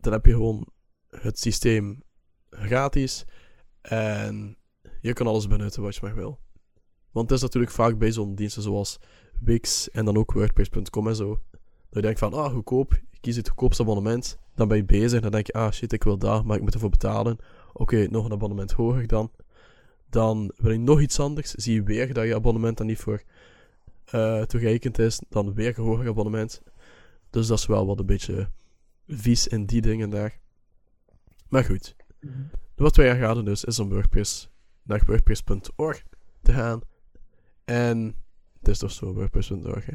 [0.00, 0.68] Dan heb je gewoon
[1.08, 2.02] het systeem
[2.50, 3.24] gratis.
[3.80, 4.56] En
[5.00, 6.40] je kan alles benutten wat je maar wil.
[7.12, 8.98] Want het is natuurlijk vaak bij zo'n diensten zoals
[9.40, 11.28] Wix en dan ook WordPress.com en zo.
[11.28, 12.92] Dat je denkt van, ah, goedkoop.
[13.10, 14.38] Je kiest het goedkoopste abonnement.
[14.54, 15.20] Dan ben je bezig.
[15.20, 17.38] Dan denk je, ah, shit, ik wil daar, maar ik moet ervoor betalen.
[17.72, 19.30] Oké, nog een abonnement hoger dan.
[20.10, 21.50] Dan wil je nog iets anders.
[21.50, 23.22] Zie je weer dat je abonnement dan niet voor
[24.04, 25.20] eh, toegerekend is.
[25.28, 26.62] Dan weer een hoger abonnement.
[27.30, 28.50] Dus dat is wel wat een beetje
[29.08, 30.38] vies in die dingen daar.
[31.48, 31.96] Maar goed.
[32.74, 34.50] Wat wij aanraden dus, is om WordPress
[34.82, 36.04] naar wordpress.org
[36.42, 36.80] te gaan.
[37.70, 38.14] En
[38.58, 39.86] het is toch zo, wordpress.org.
[39.86, 39.92] hè.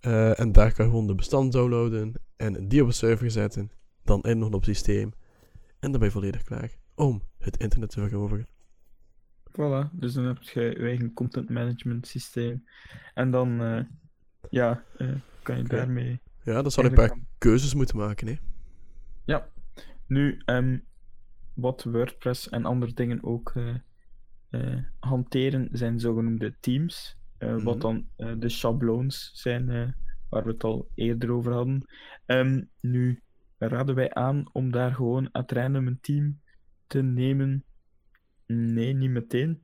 [0.00, 3.70] Eh, en daar kan je gewoon de bestand downloaden en die op een server zetten.
[4.02, 5.12] Dan inloggen op het systeem.
[5.78, 8.46] En dan ben je volledig klaar om het internet te veroveren.
[9.50, 12.64] Voilà, dus dan heb je je eigen content management systeem.
[13.14, 13.84] En dan, eh,
[14.50, 15.08] ja, eh,
[15.42, 16.20] kan je daarmee.
[16.44, 18.26] Ja, dan zal je een paar keuzes moeten maken.
[18.26, 18.36] Hè.
[19.24, 19.48] Ja,
[20.06, 20.78] nu, ehm,
[21.54, 23.52] wat WordPress en andere dingen ook
[24.98, 27.18] hanteren, zijn zogenoemde themes.
[27.38, 27.64] eh, Mhm.
[27.64, 29.88] Wat dan eh, de schabloons zijn, eh,
[30.28, 31.86] waar we het al eerder over hadden.
[32.26, 33.22] Ehm, nu
[33.58, 36.40] raden wij aan om daar gewoon at random een team
[36.86, 37.64] te nemen.
[38.46, 39.60] Nee, niet meteen.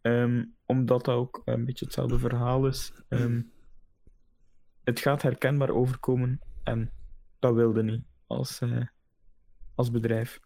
[0.00, 2.92] Ehm, omdat dat ook een beetje hetzelfde verhaal is.
[3.08, 3.42] Ehm,
[4.84, 6.90] het gaat herkenbaar overkomen en
[7.38, 8.86] dat wilde niet als, eh,
[9.74, 10.40] als bedrijf.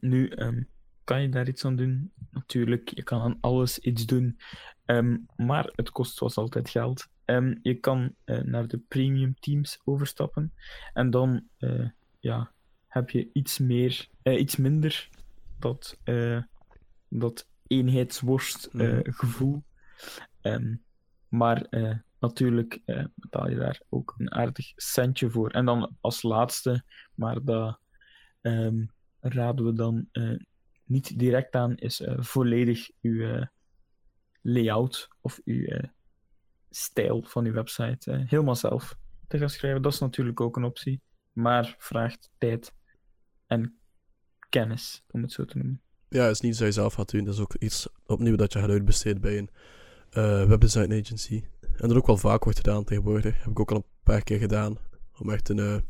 [0.00, 0.62] Nu, ehm,
[1.04, 2.12] kan je daar iets aan doen?
[2.30, 4.38] Natuurlijk, je kan aan alles iets doen,
[4.84, 7.08] Ehm, maar het kost zoals altijd geld.
[7.24, 10.52] Ehm, je kan eh, naar de premium teams overstappen
[10.92, 11.88] en dan eh,
[12.20, 12.52] ja,
[12.88, 15.08] heb je iets, meer, eh, iets minder
[15.58, 15.98] dat,
[17.08, 19.10] dat eenheidsworst eh, Mhm.
[19.10, 19.62] gevoel.
[20.40, 20.74] Ehm,
[21.28, 21.66] maar
[22.18, 22.80] natuurlijk
[23.14, 25.50] betaal je daar ook een aardig centje voor.
[25.50, 27.78] En dan als laatste, maar dat
[29.20, 30.08] raden we dan
[30.84, 33.46] niet direct aan, is eh, volledig uw eh,
[34.40, 35.88] layout of uw eh,
[36.70, 38.96] stijl van uw website helemaal zelf
[39.28, 39.82] te gaan schrijven.
[39.82, 42.74] Dat is natuurlijk ook een optie, maar vraagt tijd
[43.46, 43.78] en
[44.48, 45.82] kennis, om het zo te noemen.
[46.08, 47.24] Ja, het is niet dat je zelf gaat doen.
[47.24, 49.50] Dat is ook iets opnieuw dat je gaat uitbesteden bij een
[50.48, 51.44] webdesign agency.
[51.60, 53.42] En dat ook wel vaak wordt gedaan tegenwoordig.
[53.42, 54.78] Heb ik ook al een paar keer gedaan.
[55.18, 55.84] Om echt een,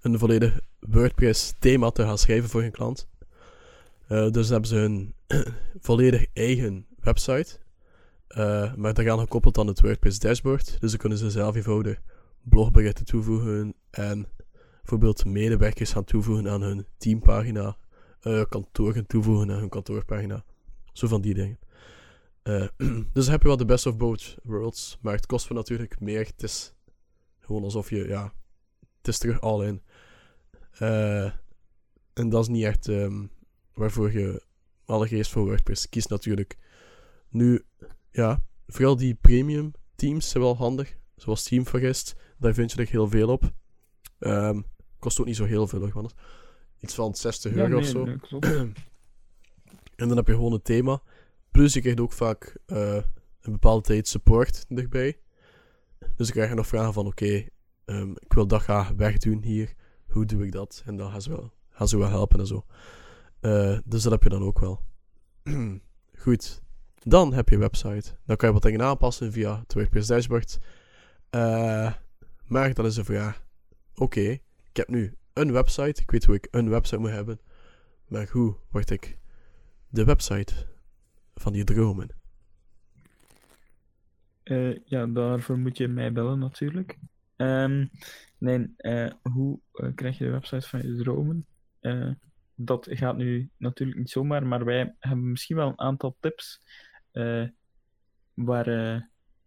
[0.00, 3.08] een volledig WordPress thema te gaan schrijven voor een klant.
[4.08, 5.14] Eh, dus hebben ze hun
[5.86, 7.58] volledig eigen website.
[8.28, 10.80] Eh, maar daaraan gekoppeld aan het WordPress dashboard.
[10.80, 12.00] Dus dan kunnen ze zelf eenvoudig
[12.42, 13.74] blogberichten toevoegen.
[13.90, 14.28] En
[14.76, 17.76] bijvoorbeeld medewerkers gaan toevoegen aan hun teampagina
[18.20, 20.44] eh kantoor gaan toevoegen aan hun kantoorpagina.
[20.92, 21.58] Zo van die dingen.
[23.12, 24.98] Dus dan heb je wel de best of both worlds.
[25.00, 26.26] Maar het kost me natuurlijk meer.
[26.26, 26.74] Het is
[27.40, 28.32] gewoon alsof je, ja,
[28.96, 29.82] het is terug all in.
[32.12, 33.24] En dat is niet echt ehm,
[33.78, 34.42] waarvoor je
[34.84, 36.56] allereerst voor WordPress kiest natuurlijk.
[37.28, 37.64] Nu,
[38.10, 40.96] ja, vooral die premium teams zijn wel handig.
[41.16, 43.52] Zoals Teamforest, daar vind je er heel veel op.
[44.18, 44.60] Ehm,
[44.98, 46.14] kost ook niet zo heel veel, hoor, want
[46.78, 48.04] iets van 60 euro of zo.
[48.04, 48.46] nee, klopt.
[49.96, 51.02] En dan heb je gewoon een thema.
[51.50, 53.02] Plus je krijgt ook vaak eh,
[53.40, 55.18] een bepaalde tijd support erbij.
[55.98, 57.46] Dus dan krijg je nog vragen van oké,
[57.84, 59.74] ehm, ik wil dat graag wegdoen hier.
[60.08, 60.82] Hoe doe ik dat?
[60.86, 62.64] En dan gaan ze wel, gaan ze wel helpen en zo.
[63.40, 64.82] Eh, dus dat heb je dan ook wel.
[66.24, 66.62] Goed.
[67.02, 68.16] Dan heb je een website.
[68.26, 70.58] Dan kan je wat dingen aanpassen via het WordPress dashboard.
[71.30, 71.92] Eh,
[72.44, 73.44] maar dan is de vraag.
[73.94, 76.02] Oké, ik heb nu een website.
[76.02, 77.40] Ik weet hoe ik een website moet hebben.
[78.06, 79.18] Maar hoe word ik
[79.88, 80.54] de website
[81.34, 82.08] van die dromen?
[84.42, 86.98] Eh, ja, daarvoor moet je mij bellen natuurlijk.
[87.36, 87.86] Ehm,
[88.38, 89.60] nee, eh, hoe
[89.94, 91.46] krijg je de website van je dromen?
[92.60, 96.62] Dat gaat nu natuurlijk niet zomaar, maar wij hebben misschien wel een aantal tips
[97.10, 97.44] eh,
[98.34, 99.00] waar, eh,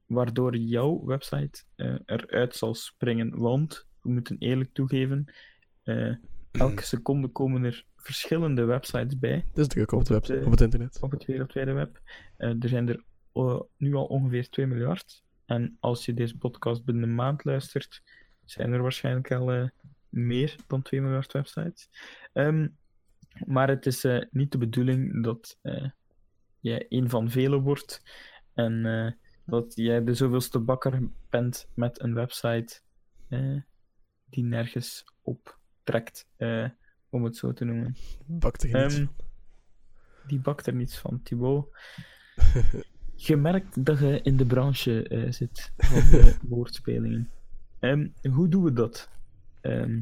[0.06, 3.40] waardoor jouw website eh, eruit zal springen.
[3.40, 5.34] Want, we moeten eerlijk toegeven,
[6.52, 10.62] elke seconde komen er verschillende websites bij Het is druk op, het, web, op het
[10.62, 10.98] internet.
[11.02, 12.02] op het wereldwijde web.
[12.38, 13.04] Er zijn er
[13.78, 15.24] nu al ongeveer 2 miljard.
[15.46, 18.04] En als je deze podcast binnen een maand luistert,
[18.46, 19.70] zijn er waarschijnlijk al
[20.10, 21.90] meer dan 2 miljard websites.
[22.34, 22.68] Ehm,
[23.46, 25.90] maar het is eh, niet de bedoeling dat eh,
[26.60, 28.04] jij een van vele wordt.
[28.54, 29.12] En eh,
[29.46, 32.82] dat jij de zoveelste bakker bent met een website
[34.30, 36.28] die nergens op trekt,
[37.10, 37.96] om het zo te noemen.
[38.26, 39.06] Bakt er niets Ehm,
[40.28, 41.68] die bakt er niets van, Thibaut.
[43.16, 47.30] Je merkt dat je in de branche zit van de woordspelingen.
[47.80, 49.10] Ehm, hoe doen we dat?
[49.62, 50.02] Ehm,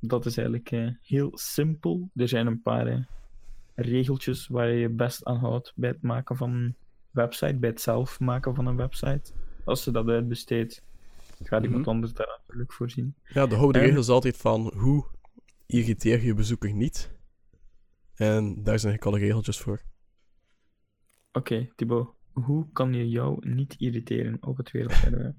[0.00, 2.10] dat is eigenlijk eh, heel simpel.
[2.14, 3.00] Er zijn een paar eh,
[3.74, 6.76] regeltjes waar je je best aan houdt bij het maken van een
[7.10, 9.32] website, bij het zelf maken van een website.
[9.64, 10.82] Als je dat uitbesteedt,
[11.42, 11.90] gaat iemand Mhm.
[11.90, 13.14] anders daar natuurlijk voorzien.
[13.24, 15.06] Ja, de regel is altijd van hoe
[15.66, 17.10] irriteer je bezoeker niet.
[18.14, 19.82] En daar zijn eigenlijk alle regeltjes voor.
[21.32, 25.34] Oké, Thibaut, hoe kan je jou niet irriteren op het wereldwijde web?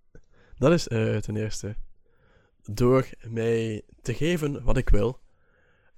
[0.58, 1.76] Dat is eh, ten eerste
[2.70, 5.20] door mij te geven wat ik wil.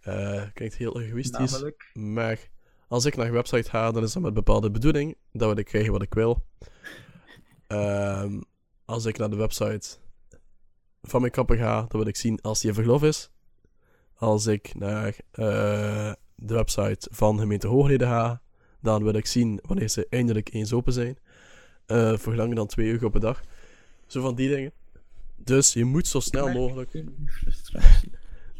[0.00, 2.48] Eh klinkt heel egoïstisch, Namelijk, maar
[2.88, 5.16] als ik naar een website ga, dan is dat met bepaalde bedoeling.
[5.32, 6.44] Dan wil ik krijgen wat ik wil.
[7.66, 8.40] Ehm,
[8.84, 9.88] als ik naar de website
[11.02, 13.30] van mijn kapper ga, dan wil ik zien als die in verlof is.
[14.14, 18.42] Als ik naar eh, de website van gemeente Hoogleden ga,
[18.80, 21.18] dan wil ik zien wanneer ze eindelijk eens open zijn.
[21.86, 23.42] Eh, voor langer dan twee uur op een dag.
[24.06, 24.72] Zo van die dingen.
[25.44, 27.04] Dus je moet zo snel mogelijk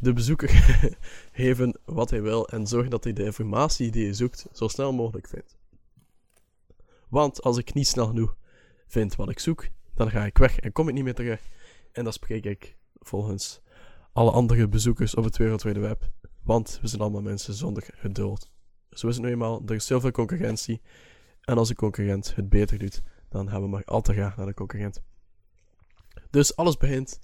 [0.01, 0.51] de bezoeker
[1.33, 4.93] geven wat hij wil en zorgen dat hij de informatie die hij zoekt zo snel
[4.93, 5.57] mogelijk vindt.
[7.09, 8.37] Want als ik niet snel genoeg
[8.87, 11.41] vind wat ik zoek, dan ga ik weg en kom ik niet meer terug.
[11.93, 13.61] En dan spreek ik volgens
[14.13, 16.11] alle andere bezoekers op het wereldwijde web.
[16.43, 18.51] Want we zijn allemaal mensen zonder geduld.
[18.91, 20.81] Zo is het nu eenmaal, er is zoveel concurrentie.
[21.41, 24.47] En als een concurrent het beter doet, dan gaan we maar al te graag naar
[24.47, 25.03] de concurrent.
[26.31, 27.19] Dus alles begint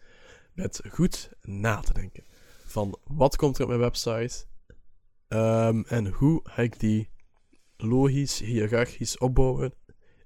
[0.52, 2.24] met goed na te denken
[2.66, 4.44] van wat komt er op mijn website
[5.28, 7.10] ehm, en hoe ga ik die
[7.76, 9.74] logisch, hiërarchisch opbouwen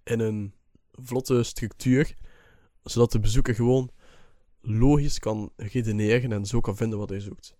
[0.05, 0.55] in een
[0.93, 2.15] vlotte structuur,
[2.83, 3.91] zodat de bezoeker gewoon
[4.61, 7.57] logisch kan redeneren en zo kan vinden wat hij zoekt.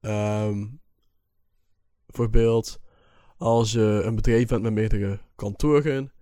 [0.00, 0.66] Ehm,
[2.06, 2.80] bijvoorbeeld,
[3.36, 6.12] als je een bedrijf bent met meerdere kantoren,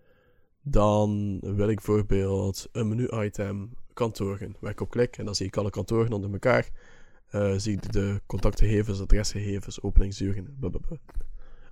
[0.62, 5.56] dan wil ik bijvoorbeeld een menu-item kantoren, waar ik op klik en dan zie ik
[5.56, 6.68] alle kantoren onder elkaar.
[7.26, 10.96] Eh, zie ik de contactgegevens, adresgegevens, openingsuren, blablabla.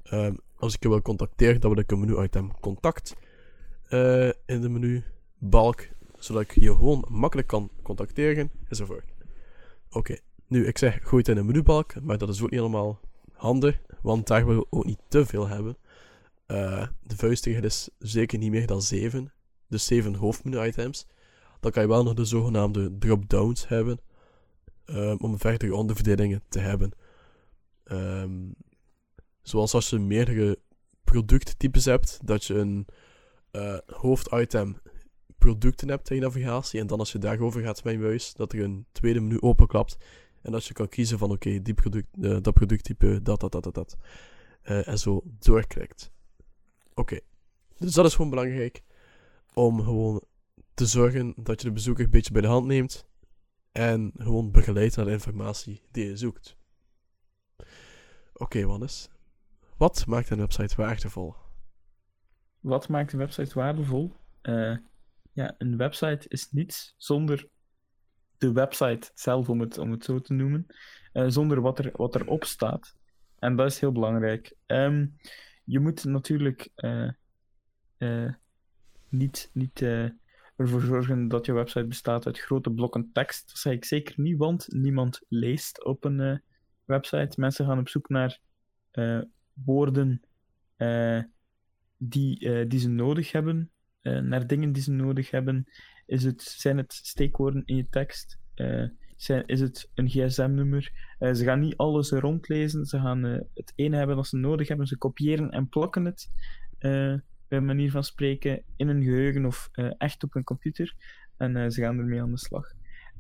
[0.02, 3.14] Ehm, als ik je wil contacteren, dan wil ik een menu-item contact
[3.84, 9.12] eh, in de menubalk, zodat ik je gewoon makkelijk kan contacteren, enzovoort.
[9.90, 13.00] Oké, nu ik zeg gooi het in een menubalk, maar dat is ook niet helemaal
[13.32, 15.76] handig, want daar willen we ook niet te veel hebben.
[16.46, 19.32] Eh, de vuistregel is zeker niet meer dan 7,
[19.68, 21.06] dus 7 hoofdmenu-items.
[21.64, 24.00] Dan kan je wel nog de zogenaamde drop-downs hebben
[24.86, 26.90] um, om verdere onderverdelingen te hebben.
[27.84, 28.54] Um,
[29.42, 30.58] zoals als je meerdere
[31.04, 32.86] producttypes hebt, dat je een
[33.52, 34.76] uh, hoofditem
[35.38, 38.52] producten hebt in je navigatie, en dan als je daarover gaat met je muis, dat
[38.52, 39.96] er een tweede menu openklapt,
[40.42, 43.96] en dat je kan kiezen van oké, product, uh, dat producttype, dat, dat, dat, dat.
[44.64, 46.12] Uh, en zo doorklikt.
[46.94, 47.18] Oké,
[47.78, 48.82] dus dat is gewoon belangrijk,
[49.54, 50.22] om gewoon
[50.74, 53.08] te zorgen dat je de bezoeker een beetje bij de hand neemt,
[53.72, 56.56] en gewoon begeleid naar de informatie die je zoekt.
[58.32, 59.08] Oké, Wannes.
[59.76, 61.34] Wat maakt een website waardevol?
[62.60, 64.16] Wat maakt een website waardevol?
[64.42, 64.76] Uh,
[65.32, 67.48] ja, een website is niets zonder
[68.38, 70.66] de website zelf, om het, om het zo te noemen.
[71.12, 72.96] Uh, zonder wat, er, wat erop staat.
[73.38, 74.56] En dat is heel belangrijk.
[74.66, 75.16] Um,
[75.64, 77.10] je moet natuurlijk uh,
[79.08, 79.80] niet, niet
[80.56, 83.48] ervoor zorgen dat je website bestaat uit grote blokken tekst.
[83.48, 86.36] Dat zeg ik zeker niet, want niemand leest op een uh,
[86.84, 87.40] website.
[87.40, 88.38] Mensen gaan op zoek naar
[88.92, 89.20] uh,
[89.52, 90.22] woorden
[90.78, 91.22] uh,
[91.96, 93.70] die, die ze nodig hebben,
[94.02, 95.66] naar dingen die ze nodig hebben.
[96.06, 98.38] Is het, zijn het steekwoorden in je tekst?
[99.16, 100.92] zijn, is het een gsm-nummer?
[101.18, 103.22] ze gaan niet alles rondlezen, ze gaan
[103.54, 106.30] het ene hebben wat ze nodig hebben, ze kopiëren en plakken het
[107.48, 110.94] bij manier van spreken, in een geheugen of uh, echt op een computer.
[111.36, 112.72] En uh, ze gaan ermee aan de slag.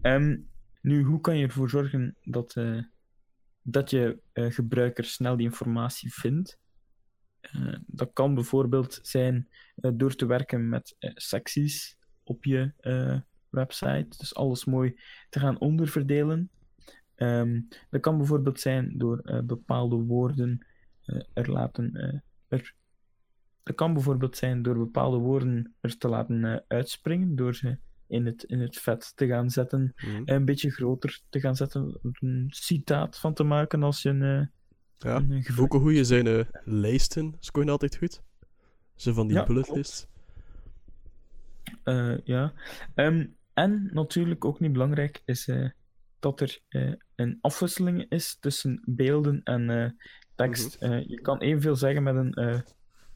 [0.02, 0.48] Um,
[0.80, 2.82] nu, hoe kan je ervoor zorgen dat, uh,
[3.62, 6.62] dat je gebruiker snel die informatie vindt?
[7.86, 12.72] dat kan bijvoorbeeld zijn door te werken met secties op je
[13.48, 14.06] website.
[14.18, 16.50] Dus alles mooi te gaan onderverdelen.
[17.16, 20.66] Um, dat kan bijvoorbeeld zijn door bepaalde woorden
[21.32, 22.74] er laten er
[23.64, 28.26] dat kan bijvoorbeeld zijn door bepaalde woorden er te laten uh, uitspringen, door ze in
[28.26, 30.22] het, in het vet te gaan zetten, Mhm.
[30.24, 34.22] en een beetje groter te gaan zetten, een citaat van te maken als je een,
[34.22, 34.46] uh,
[34.98, 38.22] Ja, een ook een goede zijn uh, lijsten, scoren altijd goed.
[38.94, 40.08] Zo van die Ja, bullet.
[41.82, 42.52] Eh, ja.
[42.94, 45.68] Ehm, en natuurlijk ook niet belangrijk is eh,
[46.18, 49.90] dat er eh, een afwisseling is tussen beelden en eh,
[50.34, 50.74] tekst.
[50.74, 52.60] Eh, je kan evenveel zeggen met een eh,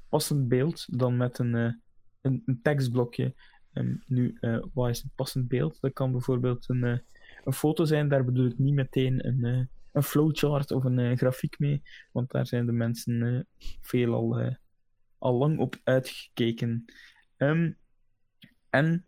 [0.08, 1.72] passend beeld dan met een, eh,
[2.20, 3.34] een, tekstblokje.
[3.72, 5.80] Ehm, nu, eh, wat is een passend beeld?
[5.80, 6.98] Dat kan bijvoorbeeld een, eh,
[7.44, 11.82] een foto zijn, daar bedoel ik niet meteen een, een flowchart of een grafiek mee,
[12.12, 13.46] want daar zijn de mensen
[13.80, 14.56] veelal
[15.18, 16.84] al lang op uitgekeken.
[17.36, 17.72] Ehm,
[18.70, 19.06] en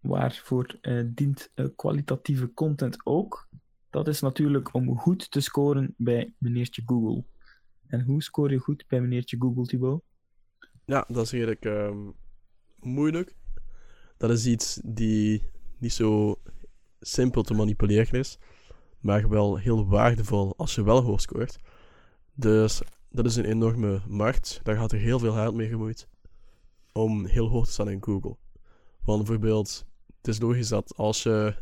[0.00, 3.48] waarvoor dient kwalitatieve content ook?
[3.90, 7.24] Dat is natuurlijk om goed te scoren bij meneertje Google.
[7.86, 10.02] En hoe scoor je goed bij meneertje Google, Thibaut?
[10.86, 11.98] Ja, dat is redelijk ehm,
[12.80, 13.34] moeilijk.
[14.16, 15.42] Dat is iets die
[15.78, 16.40] niet zo
[17.00, 18.38] simpel te manipuleren is,
[19.00, 21.58] maar wel heel waardevol als je wel hoog scoort.
[22.34, 24.60] Dus dat is een enorme markt.
[24.62, 26.08] Daar gaat er heel veel geld mee gemoeid
[26.92, 28.36] om heel hoog te staan in Google.
[29.04, 31.54] Want bijvoorbeeld, het is logisch dat als je,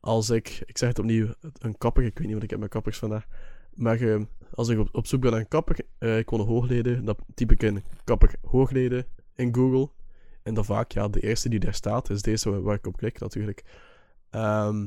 [0.00, 2.68] als ik, ik zeg het opnieuw, een kapper, ik weet niet wat ik heb met
[2.68, 3.26] kappers vandaag,
[3.74, 4.20] maar eh,
[4.54, 7.52] als ik op, op zoek ben naar een kapper, eh, ik een hoogleden, dan typ
[7.52, 9.90] ik in kapper hoogleden in Google.
[10.42, 13.18] En dan vaak, ja, de eerste die daar staat, is deze waar, ik op klik
[13.20, 13.64] natuurlijk.
[14.30, 14.86] Ehm,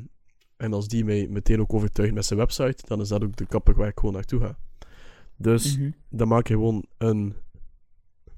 [0.57, 3.45] en als die mij meteen ook overtuigt met zijn website, dan is dat ook de
[3.45, 4.57] kapper waar ik gewoon naartoe ga.
[5.35, 5.91] Dus Mhm.
[6.09, 7.35] dan maak je gewoon een,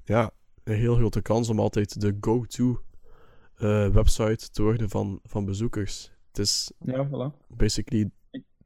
[0.04, 0.30] ja,
[0.64, 2.80] een heel grote kans om altijd de go-to
[3.56, 6.12] eh, website te worden van, van bezoekers.
[6.28, 7.46] Het is Ja, voilà.
[7.56, 8.10] basically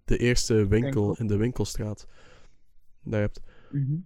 [0.04, 2.06] de eerste winkel in de winkelstraat.
[3.04, 3.42] Hebt.
[3.70, 3.96] Mhm.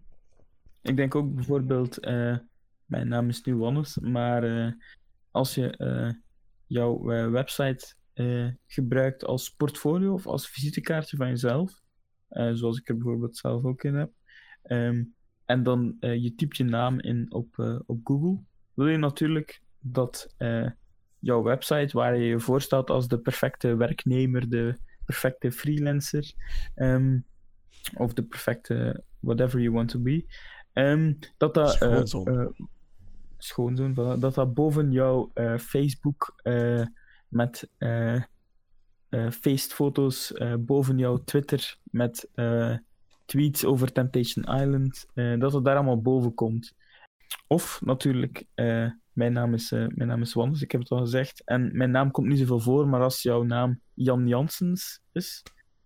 [0.83, 2.37] Ik denk ook bijvoorbeeld, eh,
[2.85, 4.73] mijn naam is nu Wannes, maar eh,
[5.31, 6.11] als je eh,
[6.67, 7.95] jouw website
[8.67, 11.81] gebruikt als portfolio of als visitekaartje van jezelf,
[12.29, 14.13] zoals ik er bijvoorbeeld zelf ook in heb,
[14.63, 15.05] ehm,
[15.45, 18.43] en dan je typt je naam in op, op Google,
[18.75, 20.35] wil je natuurlijk dat
[21.19, 26.33] jouw website, waar je je voorstelt als de perfecte werknemer, de perfecte freelancer,
[26.75, 27.19] ehm,
[27.97, 30.25] of de perfecte whatever you want to be.
[30.73, 32.27] Ehm, dat dat, eh, Schoonzoon.
[32.41, 32.47] eh,
[33.39, 36.87] schoonzoon, voilà, dat dat boven jouw eh, Facebook eh,
[37.29, 38.15] met eh,
[39.09, 42.77] eh, feestfoto's, eh, boven jouw Twitter met eh,
[43.25, 46.75] tweets over Temptation Island, eh, dat het daar allemaal boven komt.
[47.47, 50.99] Of natuurlijk, eh, mijn, naam is, eh, mijn naam is Wannes, ik heb het al
[50.99, 55.43] gezegd, en mijn naam komt niet zoveel voor, maar als jouw naam Jan Janssens is,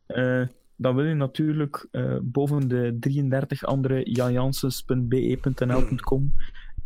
[0.07, 0.47] eh,
[0.81, 6.33] dan wil je natuurlijk eh, boven de 33 andere janjanssens.be.nl.com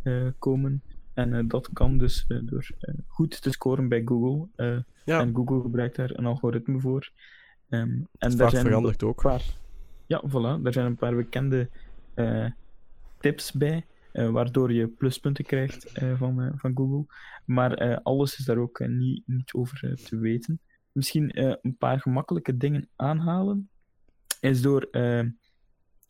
[0.02, 0.82] eh, komen.
[1.14, 2.70] En eh, dat kan dus door
[3.06, 4.48] goed te scoren bij Google.
[5.04, 7.10] Ja, En Google gebruikt daar een algoritme voor.
[7.68, 9.22] Ehm, en daar zijn verandert een ook.
[9.22, 9.42] paar,
[10.06, 11.68] ja, voilà, daar zijn een paar bekende
[13.18, 17.04] tips bij, waardoor je pluspunten krijgt van, van Google.
[17.44, 20.60] Maar alles is daar ook niet, niet over te weten.
[20.92, 21.30] Misschien
[21.62, 23.70] een paar gemakkelijke dingen aanhalen,
[24.42, 25.24] is door eh,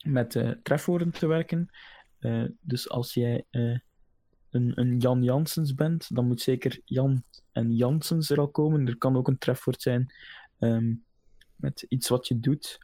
[0.05, 1.71] met eh, trefwoorden te werken.
[2.19, 8.31] Eh, dus als jij een, een Jan Janssens bent, dan moet zeker Jan en Janssens
[8.31, 8.87] er al komen.
[8.87, 10.13] Er kan ook een trefwoord zijn
[10.59, 10.95] ehm,
[11.57, 12.79] met iets wat je doet,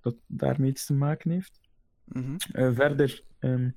[0.00, 1.60] dat daarmee iets te maken heeft.
[2.04, 2.36] Mhm.
[2.74, 3.70] Verder ehm,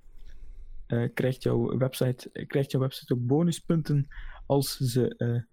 [0.88, 4.08] eh, krijgt, jouw website, krijgt jouw website ook bonuspunten
[4.46, 5.46] als ze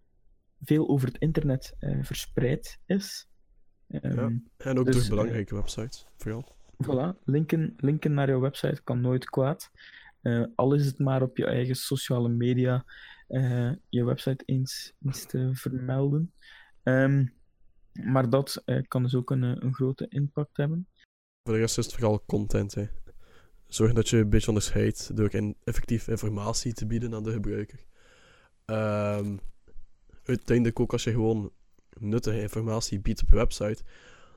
[0.60, 3.28] veel over het internet verspreid is.
[3.88, 6.54] Ehm, En ook Dus, door eh, belangrijke websites, vooral.
[6.84, 9.70] Voilà, linken, linken naar jouw website kan nooit kwaad.
[10.20, 12.84] Eh, al is het maar op je eigen sociale media
[13.26, 16.32] eh, je website eens, eens te vermelden.
[16.82, 17.26] Ehm,
[17.92, 20.88] maar dat kan dus ook een, een grote impact hebben.
[21.42, 22.74] Voor de rest is het vooral content.
[22.74, 22.86] Hè.
[23.66, 27.84] Zorg dat je een beetje onderscheidt door in effectief informatie te bieden aan de gebruiker.
[28.64, 29.36] Ehm,
[30.24, 31.52] uiteindelijk ook als je gewoon
[32.00, 33.82] nuttige informatie biedt op je website,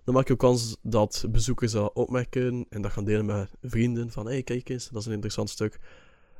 [0.03, 4.11] dan maak je ook kans dat bezoekers dat opmerken en dat gaan delen met vrienden
[4.11, 5.79] van hey, kijk eens, dat is een interessant stuk.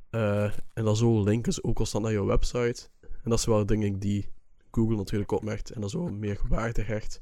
[0.10, 0.44] Eh,
[0.74, 2.90] en dan zo linken ze ook constant naar jouw website.
[3.02, 4.30] En dat zijn wel dingen die
[4.72, 7.22] Google natuurlijk opmerkt en dan zo meer waarde hecht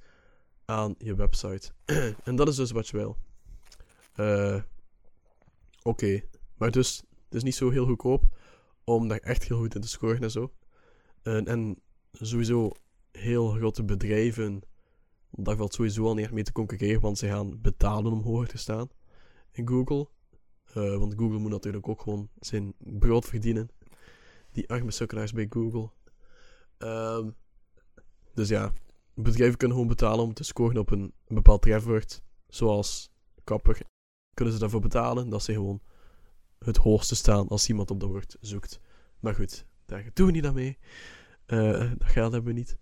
[0.66, 1.72] aan je website.
[2.24, 3.18] en dat is dus wat je wil.
[4.14, 4.62] Eh,
[5.88, 6.22] Oké,
[6.58, 8.28] maar dus het is niet zo heel goedkoop
[8.84, 10.52] om daar echt heel goed in te scoren en zo.
[11.22, 11.82] En, en
[12.12, 12.72] sowieso
[13.18, 14.61] heel grote bedrijven,
[15.32, 18.57] daar valt sowieso al niet mee te concurreren, want ze gaan betalen om hoger te
[18.57, 18.89] staan
[19.51, 20.07] in Google.
[20.63, 23.70] Eh, want Google moet natuurlijk ook gewoon zijn brood verdienen.
[24.51, 25.89] Die arme sukkelaars bij Google.
[26.78, 27.30] Ehm,
[28.34, 28.74] dus ja,
[29.13, 32.22] bedrijven kunnen gewoon betalen om te scoren op een, een bepaald trefwoord.
[32.47, 33.11] Zoals
[33.43, 33.80] kapper.
[34.34, 35.82] Kunnen ze daarvoor betalen dat ze gewoon
[36.59, 38.80] het hoogste staan als iemand op dat woord zoekt.
[39.20, 40.78] Maar goed, daar doen we niet aan mee.
[41.45, 42.78] Eh, dat geld hebben we niet.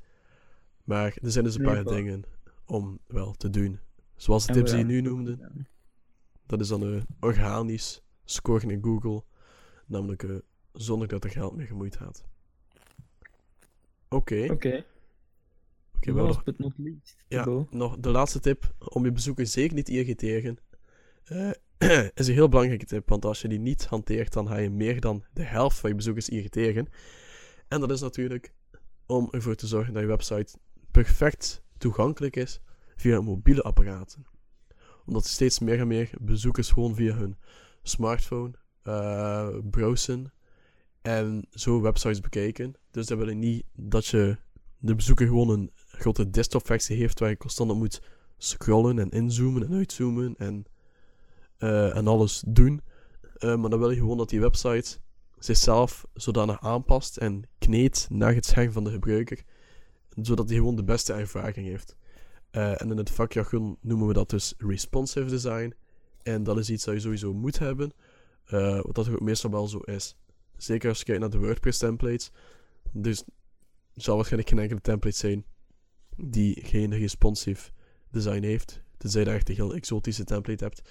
[0.85, 2.23] Maar er zijn dus een paar dingen
[2.65, 3.79] om wel te doen.
[4.15, 5.51] Zoals de tips die je nu noemde.
[6.45, 9.23] Dat is dan eh, organisch scoren in Google.
[9.85, 10.35] Namelijk eh,
[10.73, 12.25] zonder dat er geld mee gemoeid gaat.
[14.09, 14.47] Oké.
[14.51, 14.85] Oké,
[15.95, 17.15] Oké, wel nog last but not least.
[17.27, 20.57] Ja, nog de laatste tip om je bezoekers zeker niet te irriteren.
[21.23, 21.49] eh,
[22.13, 24.99] is een heel belangrijke tip, want als je die niet hanteert, dan ga je meer
[25.01, 26.87] dan de helft van je bezoekers irriteren.
[27.67, 28.53] En dat is natuurlijk
[29.05, 30.57] om ervoor te zorgen dat je website
[31.03, 32.59] perfect toegankelijk is
[32.95, 34.25] via mobiele apparaten.
[35.05, 37.37] Omdat steeds meer en meer bezoekers gewoon via hun
[37.83, 40.33] smartphone eh browsen
[41.01, 42.73] en zo websites bekijken.
[42.91, 44.37] Dus dat wil ik niet dat je
[44.77, 48.01] de bezoeker gewoon een grote desktopversie heeft waar je constant op moet
[48.37, 50.65] scrollen en inzoomen en uitzoomen en,
[51.57, 52.81] eh, en alles doen.
[53.37, 54.97] Eh, maar dan wil je gewoon dat die website
[55.37, 59.43] zichzelf zodanig aanpast en kneedt naar het scherm van de gebruiker,
[60.21, 61.95] zodat hij gewoon de beste ervaring heeft.
[62.51, 65.73] Eh, en in het vakjargon noemen we dat dus responsive design.
[66.23, 67.91] En dat is iets dat je sowieso moet hebben,
[68.45, 70.17] eh, wat dat ook meestal wel zo is.
[70.57, 72.31] Zeker als je kijkt naar de WordPress templates.
[72.91, 73.23] Dus
[73.95, 75.45] zal waarschijnlijk geen enkele template zijn
[76.17, 77.71] die geen responsive
[78.11, 78.81] design heeft.
[78.97, 80.89] Tenzij je echt een heel exotische template hebt.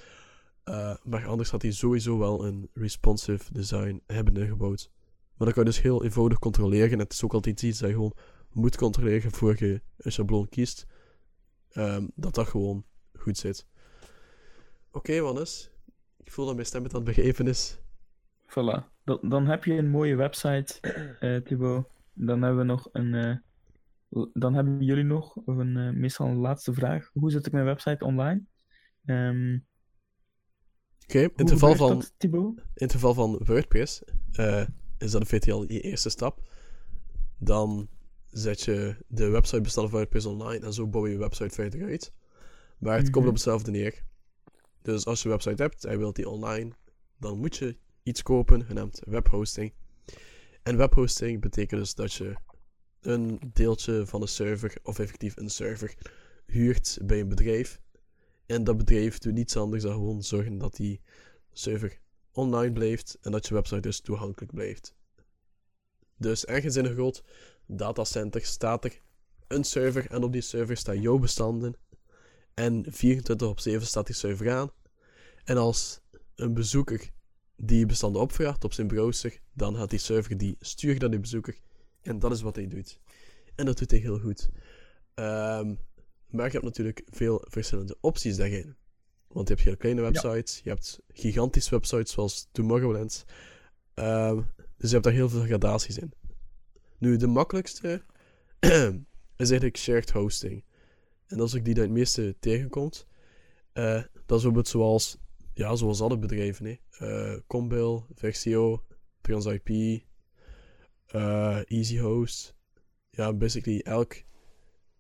[0.65, 4.91] Eh, maar anders had hij sowieso wel een responsive design hebben ingebouwd.
[5.37, 6.91] Maar dat kan je dus heel eenvoudig controleren.
[6.91, 8.17] En het is ook altijd iets dat je gewoon
[8.55, 10.87] moet controleren voor je een schabloon kiest.
[11.71, 13.67] Ehm, dat dat gewoon goed zit.
[14.91, 15.71] Oké, Wannes.
[16.25, 17.79] Ik voel dat mijn stem het aan het begeven is.
[18.49, 18.93] Voilà.
[19.05, 20.81] Dan, dan heb je een mooie website,
[21.21, 21.87] eh Thibaut.
[22.13, 23.15] Dan hebben we nog een.
[23.15, 23.37] eh,
[24.33, 27.11] dan hebben jullie nog een, eh, meestal een laatste vraag.
[27.13, 28.45] Hoe zet ik mijn website online?
[29.05, 29.59] Ehm,
[31.03, 32.13] Oké, in, geval gebeurt van- dat,
[32.55, 34.03] in het geval van WordPress
[34.99, 36.41] is dat in feite al je eerste stap.
[37.39, 37.89] Dan
[38.35, 42.13] zet je de websitebestanden van WordPress online en zo bouw je je website verder uit.
[42.79, 43.27] Maar het komt Mhm.
[43.27, 44.05] op hetzelfde neer.
[44.83, 46.73] Dus als je een website hebt en je wilt die online,
[47.19, 49.73] dan moet je iets kopen, genaamd webhosting.
[50.63, 52.35] En webhosting betekent dus dat je
[53.01, 55.95] een deeltje van een server, of effectief een server,
[56.47, 57.81] huurt bij een bedrijf.
[58.47, 61.01] En dat bedrijf doet niets anders dan gewoon zorgen dat die
[61.53, 61.99] server
[62.33, 64.95] online blijft en dat je website dus toegankelijk blijft.
[66.17, 67.25] Dus ergens in een groot
[67.67, 69.01] datacenter staat er
[69.47, 71.75] een server en op die server staan jouw bestanden.
[72.55, 74.71] En 24 op 7 staat die server aan.
[75.45, 76.01] En als
[76.35, 77.11] een bezoeker
[77.57, 81.59] die bestanden opvraagt op zijn browser, dan gaat die server die sturen naar die bezoeker.
[82.03, 82.99] En dat is wat hij doet.
[83.55, 84.49] En dat doet hij heel goed.
[85.15, 85.75] Ehm,
[86.29, 88.77] maar je hebt natuurlijk veel verschillende opties daarin.
[89.29, 93.25] Want je hebt hele kleine websites, je hebt gigantische websites zoals Tomorrowland.
[93.95, 96.13] Ehm, dus je hebt daar heel veel gradaties in.
[97.05, 98.03] Nu, de makkelijkste
[99.37, 100.65] is eigenlijk shared hosting.
[101.27, 103.07] En dat is ook die dat het meeste tegenkomt.
[103.73, 105.19] Eh, dat is bijvoorbeeld zoals,
[105.55, 106.67] ja, zoals alle bedrijven.
[106.67, 107.41] Hè.
[107.47, 108.85] Combil, Versio,
[109.21, 109.69] TransIP,
[111.07, 112.55] eh EasyHost.
[113.11, 114.23] Ja, basically elk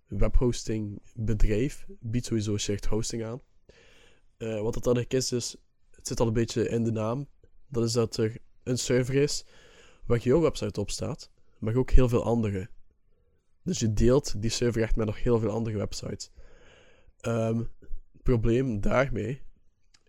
[0.06, 3.40] webhosting bedrijf biedt sowieso shared hosting aan.
[4.38, 5.56] Wat dan eigenlijk is, is,
[5.90, 7.28] het zit al een beetje in de naam.
[7.68, 9.44] Dat is dat er een server is
[10.06, 11.32] waar jouw website op staat,
[11.64, 12.68] maar ook heel veel andere.
[13.62, 16.30] Dus je deelt die server echt met nog heel veel andere websites.
[17.20, 17.58] Ehm,
[18.12, 19.42] het probleem daarmee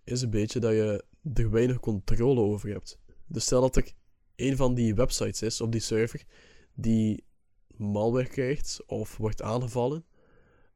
[0.03, 1.03] is een beetje dat je
[1.33, 2.99] er weinig controle over hebt.
[3.25, 3.91] Dus stel dat er
[4.35, 6.23] een van die websites is op die server
[6.73, 7.23] die
[7.77, 10.05] malware krijgt of wordt aangevallen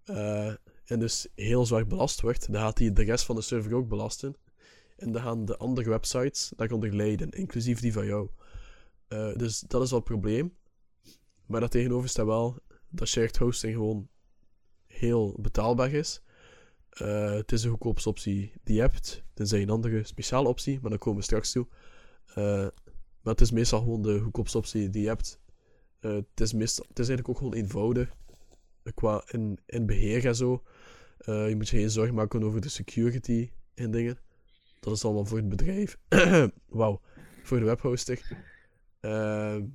[0.04, 0.54] eh,
[0.86, 3.88] en dus heel zwaar belast wordt, dan gaat hij de rest van de server ook
[3.88, 4.36] belasten.
[4.98, 8.30] En dan gaan de andere websites daaronder lijden, inclusief die van jou.
[9.08, 10.56] Eh, dus dat is wel het probleem.
[11.50, 12.58] Maar daartegenover staat wel
[12.90, 14.10] dat shared hosting gewoon
[14.88, 16.22] heel betaalbaar is.
[16.90, 19.24] Eh, het is de goedkoopste optie die je hebt.
[19.34, 21.68] Tenzij een andere speciale optie, maar daar komen we straks toe.
[22.26, 22.68] Eh,
[23.22, 25.40] maar het is meestal gewoon de goedkoopste optie die je hebt.
[26.00, 28.16] Eh, het, is meestal, het is eigenlijk ook gewoon eenvoudig.
[28.94, 30.64] Qua in, in beheer en zo.
[31.26, 34.20] Je moet je geen zorgen maken over de security en dingen.
[34.80, 35.98] Dat is allemaal voor het bedrijf.
[36.68, 37.02] Wauw.
[37.44, 38.48] Voor de webhoster.
[39.00, 39.66] Ehm,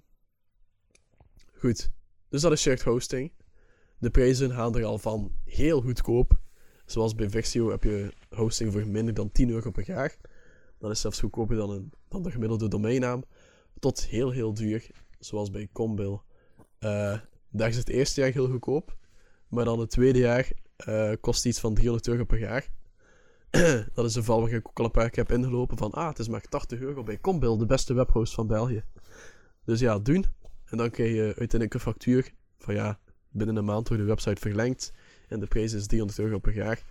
[1.65, 1.91] goed.
[2.29, 3.33] Dus dat is shared hosting.
[3.99, 6.39] De prijzen gaan er al van heel goedkoop.
[6.87, 10.17] Zoals bij Vexio heb je hosting voor minder dan 10 euro per jaar.
[10.79, 13.25] Dat is zelfs goedkoper dan, een, dan de gemiddelde domeinnaam.
[13.79, 14.91] Tot heel heel duur.
[15.19, 16.23] Zoals bij Combil.
[16.79, 17.19] Eh,
[17.51, 18.97] daar is het eerste jaar heel goedkoop.
[19.49, 22.69] Maar dan het tweede jaar eh, kost iets van 300 euro per jaar.
[23.95, 26.09] dat is een val waar ik ook al een paar keer heb ingelopen van ah,
[26.09, 28.85] het is maar 80 euro bij Combil, de beste webhost van België.
[29.65, 30.27] Dus ja, doen.
[30.75, 34.41] En dan krijg je uiteindelijk een factuur van ja, binnen een maand wordt de website
[34.41, 34.93] verlengd.
[35.29, 36.83] En de prijs is 300 euro per jaar.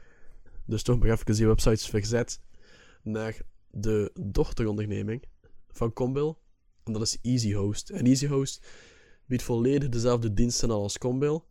[0.65, 2.39] Dus toch maar even die websites verzet
[3.01, 3.37] naar
[3.71, 5.23] de dochteronderneming
[5.71, 6.39] van Combil.
[6.83, 7.89] En dat is EasyHost.
[7.89, 8.67] En EasyHost
[9.25, 11.45] biedt volledig dezelfde diensten als Combil.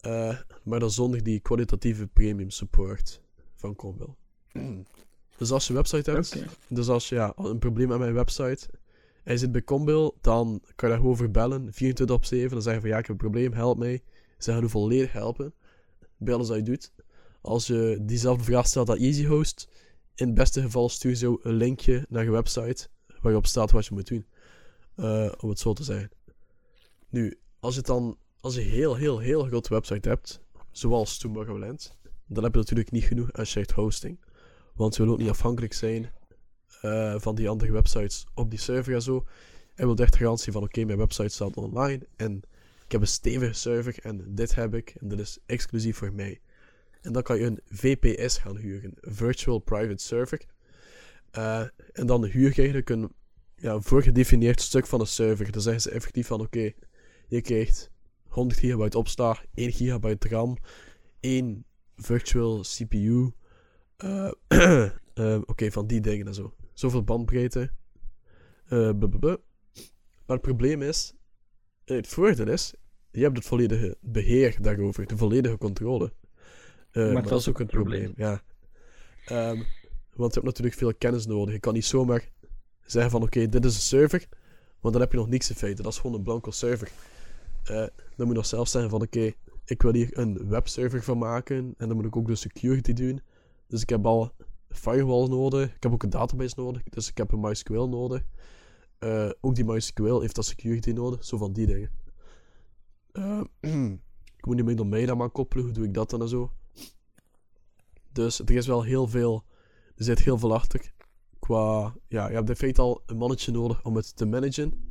[0.00, 3.20] eh, maar dan zonder die kwalitatieve premium support
[3.54, 4.16] van Combil.
[5.36, 8.24] Dus als je een website hebt, dus als je ja, een probleem hebt met mijn
[8.24, 8.68] website
[9.24, 12.50] je zit bij Combil, dan kan je daar gewoon voor bellen, 24 op 7.
[12.50, 14.02] Dan zeggen van ja, ik heb een probleem, help mij.
[14.38, 15.54] Ze gaan je volledig helpen
[16.16, 16.92] bij alles wat je doet.
[17.40, 19.68] Als je diezelfde vraag stelt aan EasyHost,
[20.14, 22.88] in het beste geval stuur ze een linkje naar je website
[23.20, 24.26] waarop staat wat je moet doen.
[24.94, 26.10] Eh, om het zo te zeggen.
[27.08, 30.40] Nu, als je dan, als je heel, heel, heel grote website hebt,
[30.70, 31.96] zoals Tomorrowland,
[32.26, 34.20] dan heb je natuurlijk niet genoeg aan shared hosting.
[34.74, 36.12] Want je wil ook niet afhankelijk zijn
[36.80, 39.24] eh, van die andere websites op die server en zo.
[39.74, 42.42] En wil echt garantie van oké, mijn website staat online en
[42.84, 46.40] ik heb een stevige server en dit heb ik en dit is exclusief voor mij.
[47.00, 50.40] En dan kan je een VPS gaan huren, Virtual Private Server.
[51.30, 51.62] Eh,
[51.92, 53.12] en dan huur je eigenlijk een
[53.82, 55.52] voorgedefinieerd stuk van de server.
[55.52, 56.72] Dan zeggen ze effectief van oké,
[57.28, 57.90] je krijgt
[58.28, 60.56] 100 gigabyte opslag, 1 gigabyte RAM,
[61.20, 61.64] 1
[61.96, 63.32] virtual CPU.
[65.14, 66.54] eh, oké, van die dingen en zo.
[66.72, 67.70] Zoveel bandbreedte.
[68.68, 69.36] blablabla.
[70.30, 71.14] Maar het probleem is,
[71.84, 72.74] eh, het voordeel is,
[73.10, 76.12] je hebt het volledige beheer daarover, de volledige controle.
[76.90, 78.42] Eh, maar, dat is ook een probleem, ja.
[79.26, 79.62] Ehm,
[80.14, 81.54] want je hebt natuurlijk veel kennis nodig.
[81.54, 82.28] Je kan niet zomaar
[82.84, 84.26] zeggen van oké, dit is een server,
[84.80, 85.82] want dan heb je nog niks in feite.
[85.82, 86.90] Dat is gewoon een blanco server.
[87.64, 89.32] Dan moet je nog zelf zeggen van oké,
[89.64, 93.20] ik wil hier een webserver van maken en dan moet ik ook de security doen.
[93.66, 94.32] Dus ik heb al
[94.70, 98.22] firewalls nodig, ik heb ook een database nodig, dus ik heb een MySQL nodig.
[98.98, 101.90] Eh, ook die MySQL heeft dat security nodig, zo van die dingen.
[103.12, 103.40] Eh,
[104.36, 106.52] ik moet niet meer mee dan maar koppelen, hoe doe ik dat dan en zo.
[108.12, 109.44] Dus er is wel heel veel,
[109.96, 110.92] er zit heel veel achter.
[111.38, 114.90] Qua, ja, je hebt in feite al een mannetje nodig om het te managen.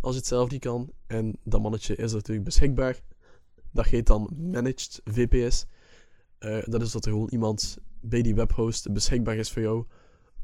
[0.00, 0.92] Als je het zelf niet kan.
[1.06, 3.00] En dat mannetje is natuurlijk beschikbaar.
[3.72, 5.66] Dat heet dan Managed VPS.
[6.38, 9.86] Eh, dat is dat er gewoon iemand bij die webhost beschikbaar is voor jou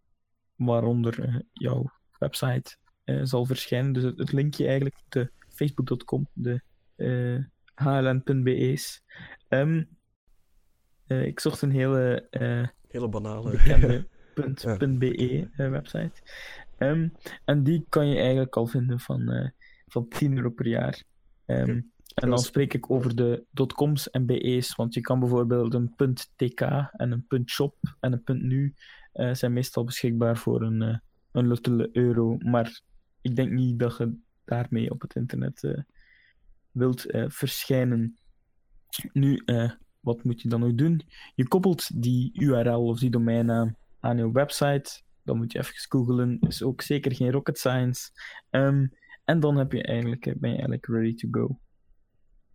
[0.54, 2.76] waaronder jouw website
[3.22, 3.92] zal verschijnen.
[3.92, 6.61] Dus het linkje eigenlijk, de facebook.com, de
[6.96, 7.44] eh,
[7.74, 9.02] hln.be's.
[9.48, 9.82] Ehm,
[11.07, 13.50] eh, ik zocht een hele eh, Hele banale.
[13.50, 14.76] bekende punt, Ja.
[14.76, 16.22] punt .be website.
[16.78, 17.09] Ehm,
[17.44, 19.52] en die kan je eigenlijk al vinden van,
[19.86, 21.02] van 10 euro per jaar.
[21.46, 21.82] Oké.
[22.14, 23.44] En dan spreek ik over de
[23.74, 25.94] .coms en .be's, want je kan bijvoorbeeld een
[26.36, 26.61] .tk
[26.92, 28.74] en een .shop en een .nu
[29.12, 30.98] eh, zijn meestal beschikbaar voor een, eh,
[31.32, 32.80] een luttele euro, maar
[33.20, 34.16] ik denk niet dat je
[34.47, 35.82] daarmee op het internet eh,
[36.70, 38.18] wilt eh, verschijnen.
[39.12, 39.70] Nu, eh,
[40.01, 41.03] wat moet je dan nog doen?
[41.34, 46.38] Je koppelt die URL of die domeinnaam aan je website dan moet je even googlen.
[46.40, 48.11] Is ook zeker geen rocket science.
[48.51, 48.86] Ehm,
[49.24, 51.59] en dan heb je eigenlijk, ben je eigenlijk ready to go.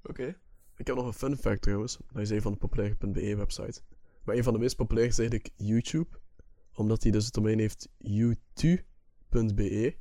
[0.03, 0.35] Oké.
[0.77, 1.99] Ik heb nog een fun fact trouwens.
[2.11, 3.81] Dat is een van de populaire.be website.
[4.23, 6.19] Maar een van de meest populaire is eigenlijk YouTube.
[6.73, 9.95] Omdat die dus het domein heeft youtube.be.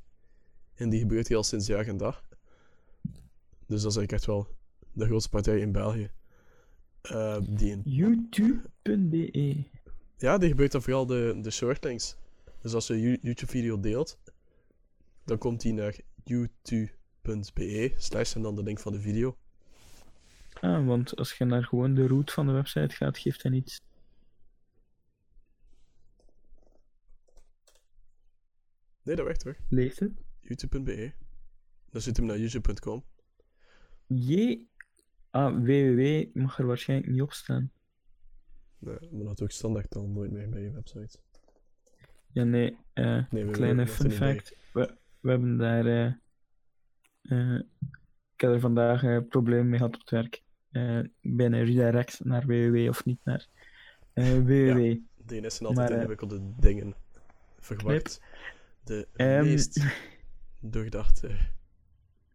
[0.80, 2.24] En die gebeurt hier al sinds jaar en dag.
[3.66, 4.48] Dus dat is eigenlijk echt wel
[4.92, 6.10] de grootste partij in België.
[7.00, 7.82] Eh, die in...
[7.84, 9.64] YouTube.be.
[10.16, 12.16] Ja, die gebruikt dan vooral de, de shortlinks.
[12.60, 14.18] Dus als je een YouTube-video deelt,
[15.24, 19.36] dan komt die naar youtube.be slash en dan de link van de video.
[20.60, 23.80] Ah, want als je naar gewoon de route van de website gaat, geeft hij niets.
[29.02, 29.56] Nee, dat werkt hoor.
[29.68, 30.28] Leeft het?
[30.50, 31.12] youtube.be.
[31.90, 33.04] Dan zit hem naar youtube.com.
[34.06, 34.58] J.
[35.30, 37.72] Ah, www mag er waarschijnlijk niet op staan.
[38.78, 41.18] Nee, maar dat ik standaard dan nooit meer bij je website.
[42.32, 42.76] Ja, nee.
[42.92, 44.56] eh, Nee, kleine fun fact.
[44.72, 45.86] We, we hebben daar.
[45.86, 46.12] eh,
[47.22, 47.60] eh,
[48.34, 50.42] ik heb er vandaag eh problemen mee gehad op het werk.
[51.20, 53.46] Bij een redirect naar www of niet naar
[54.44, 54.96] www.
[55.26, 56.94] DNS zijn altijd Maar, ingewikkelde dingen.
[57.58, 58.20] Verwacht.
[58.84, 59.84] De Ehm, meest
[60.60, 61.36] doordachte.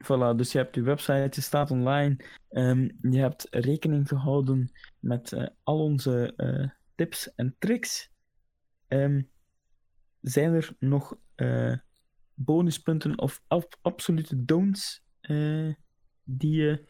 [0.03, 2.17] Voilà, dus je hebt je website, je staat online.
[2.49, 8.11] ehm, je hebt rekening gehouden met eh, al onze eh, tips en tricks.
[8.87, 9.21] Ehm,
[10.21, 11.77] zijn er nog eh,
[12.33, 15.73] bonuspunten of ab- absolute don'ts eh,
[16.23, 16.87] die je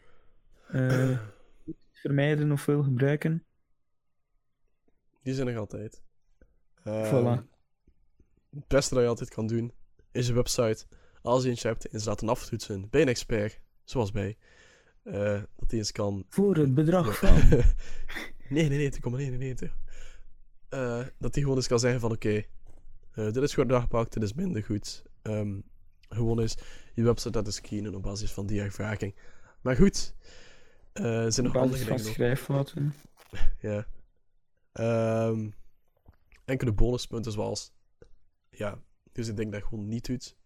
[0.68, 1.20] eh,
[1.92, 3.44] vermijden of wil gebruiken?
[5.22, 6.02] Die zijn er altijd.
[6.84, 7.54] Ehm, Voilà.
[8.50, 9.72] Het beste dat je altijd kan doen,
[10.10, 10.86] is je website,
[11.26, 14.36] als je eentje hebt, eens laten aftoetsen bij een expert, zoals bij.
[15.02, 17.34] eh, dat die eens kan Voor het bedrag van.
[18.48, 19.54] nee, nee, nee, kom maar, nee,
[20.68, 22.42] Eh, dat die gewoon eens kan zeggen van, oké,
[23.12, 25.02] eh, dit is goed aangepakt, dit is minder goed.
[25.22, 25.60] Ehm,
[26.08, 26.56] gewoon eens
[26.94, 29.14] je website laten screenen op basis van die ervaring.
[29.60, 30.14] Maar goed,
[30.92, 32.94] er zijn nog andere dingen schrijffouten.
[33.60, 33.86] Ja.
[34.72, 35.50] Ehm,
[36.44, 37.72] enkele bonuspunten zoals,
[38.50, 38.78] ja,
[39.12, 40.36] dus ik denk dat je gewoon niet doet.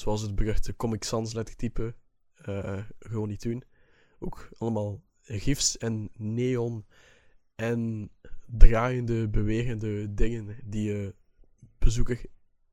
[0.00, 1.94] Zoals het beruchte Comic Sans lettertype.
[2.34, 3.64] eh gewoon niet doen.
[4.18, 6.86] Ook allemaal gifs en neon
[7.54, 8.10] en
[8.46, 11.14] draaiende, bewegende dingen die je
[11.78, 12.20] bezoeker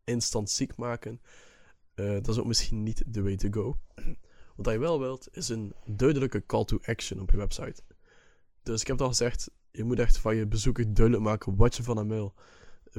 [0.03, 1.21] instant ziek maken.
[1.93, 3.79] Eh, dat is ook misschien niet de way to go.
[4.55, 7.83] Wat je wel wilt, is een duidelijke call to action op je website.
[8.63, 11.75] Dus ik heb het al gezegd, je moet echt van je bezoeker duidelijk maken wat
[11.75, 12.33] je van hem wil.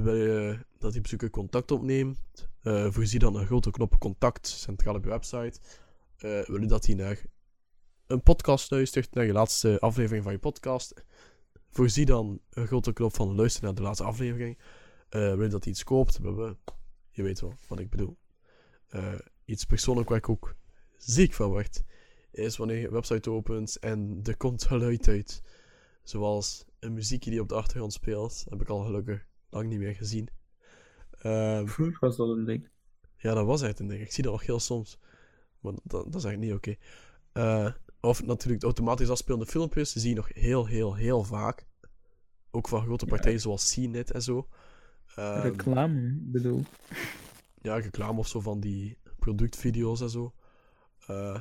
[0.02, 2.48] Wil je dat die bezoeker contact opneemt?
[2.62, 5.60] eh, voorzie dan een grote knop contact centraal op je website.
[6.16, 7.24] Eh, wil je dat hij naar
[8.06, 11.04] een podcast luistert, naar je laatste aflevering van je podcast?
[11.70, 14.58] Voorzie dan een grote knop van luisteren naar de laatste aflevering.
[15.08, 16.18] Eh, wil je dat hij iets koopt?
[17.10, 18.16] Je weet wel wat ik bedoel.
[19.44, 20.54] Iets persoonlijk waar ik ook
[20.96, 21.82] ziek van word,
[22.30, 25.42] is wanneer je een website opent en er komt geluid uit.
[26.02, 28.44] Zoals een muziekje die op de achtergrond speelt.
[28.48, 30.28] heb ik al gelukkig lang niet meer gezien.
[31.10, 32.68] Ehm, Vroeger was dat een ding.
[33.16, 34.00] ja, dat was echt een ding.
[34.00, 34.98] Ik zie dat nog heel soms.
[35.60, 36.74] Maar dat, dat is eigenlijk niet oké.
[37.32, 39.92] Eh, of natuurlijk de automatisch afspelende filmpjes.
[39.92, 41.66] Die zie je nog heel, heel, heel vaak.
[42.50, 43.10] Ook van grote Ja.
[43.10, 44.48] partijen zoals CNET en zo.
[45.14, 46.62] Ehm, Reclame, bedoel.
[47.62, 50.34] ja, reclame of zo van die productvideo's en zo.
[51.06, 51.40] Eh,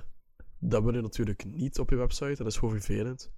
[0.59, 2.35] dat wil je natuurlijk niet op je website.
[2.35, 3.31] Dat is gewoon vervelend.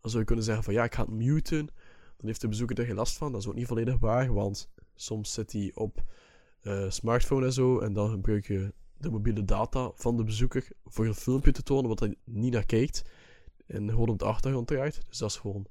[0.00, 1.68] Dan zou je kunnen zeggen van ja, ik ga het muten.
[2.18, 3.32] Dan heeft de bezoeker er geen last van.
[3.32, 6.04] Dat is ook niet volledig waar, want soms zit hij op
[6.60, 7.78] eh, smartphone en zo.
[7.78, 11.88] En dan gebruik je de mobiele data van de bezoeker voor een filmpje te tonen
[11.88, 13.02] wat hij niet naar kijkt.
[13.66, 15.00] En gewoon op de achtergrond draait.
[15.08, 15.66] Dus dat is gewoon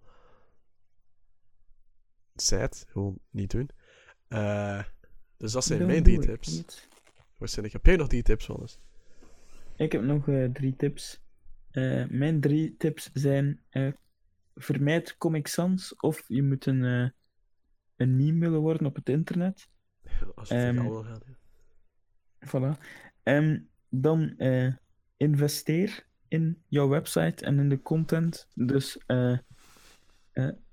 [2.35, 2.85] sad.
[2.87, 3.69] Gewoon niet doen.
[4.27, 4.83] Eh,
[5.37, 6.63] dus dat zijn mijn drie tips.
[7.37, 8.79] Waarschijnlijk heb jij nog drie tips, Wannes.
[9.75, 11.21] Ik heb nog eh, drie tips.
[12.09, 13.61] Mijn drie tips zijn:
[14.57, 17.09] vermijd Comic Sans of je moet een, eh,
[17.95, 19.69] een meme willen worden op het internet.
[20.35, 21.21] Als je het wil gaan.
[21.25, 21.35] ja.
[22.47, 22.79] Voilà.
[23.23, 24.73] Ehm, dan eh,
[25.17, 28.47] investeer in jouw website en in de content.
[28.53, 29.37] Dus eh,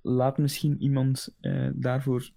[0.01, 1.37] laat misschien iemand
[1.73, 2.31] daarvoor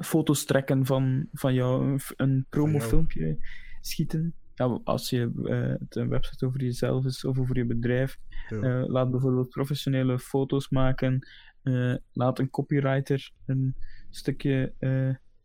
[0.00, 3.38] foto's trekken van, van jou, een promofilmpje
[3.80, 4.34] schieten.
[4.54, 8.56] Ja, als je eh, het een website over jezelf is of over je bedrijf, Ja.
[8.60, 11.26] eh, laat bijvoorbeeld professionele foto's maken.
[11.62, 13.74] eh, laat een copywriter een
[14.10, 14.74] stukje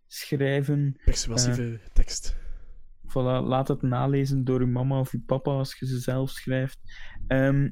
[0.08, 1.00] schrijven.
[1.06, 2.36] Persuasieve tekst.
[3.08, 6.80] Voilà, laat het nalezen door je mama of je papa als je ze zelf schrijft.
[7.28, 7.70] Ehm,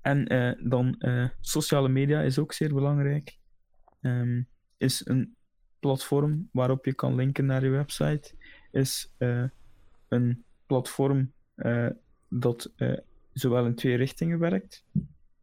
[0.00, 0.24] en
[0.68, 0.96] dan
[1.40, 3.38] sociale media is ook zeer belangrijk.
[4.00, 4.42] Ehm,
[4.76, 5.36] is een
[5.80, 8.34] platform waarop je kan linken naar je website
[8.70, 9.14] is
[10.14, 11.88] een platform eh,
[12.28, 12.98] dat eh,
[13.32, 14.84] zowel in twee richtingen werkt.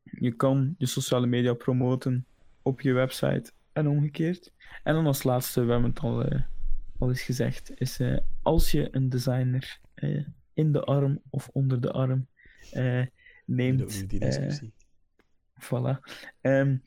[0.04, 2.26] Je kan je sociale media promoten
[2.62, 4.52] op je website en omgekeerd.
[4.84, 6.42] En dan als laatste, we hebben het al, eh,
[6.98, 8.00] al eens gezegd, is
[8.42, 9.80] als je een designer
[10.54, 12.28] in de arm of onder de arm
[13.46, 13.90] neemt.
[13.90, 14.74] Die, die discussie.
[15.62, 16.00] Voilà.
[16.42, 16.78] Ehm,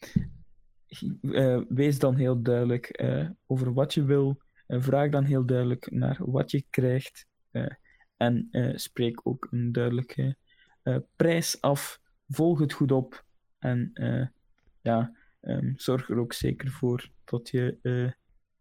[1.23, 3.05] eh, wees dan heel duidelijk
[3.47, 4.43] over wat je wil.
[4.67, 7.27] en vraag dan heel duidelijk naar wat je krijgt.
[7.55, 7.67] Eh,
[8.17, 10.37] en eh, spreek ook een duidelijke
[10.83, 12.01] eh, prijs af.
[12.29, 13.25] Volg het goed op.
[13.59, 13.93] En
[14.83, 17.79] ja, ehm, zorg er ook zeker voor dat je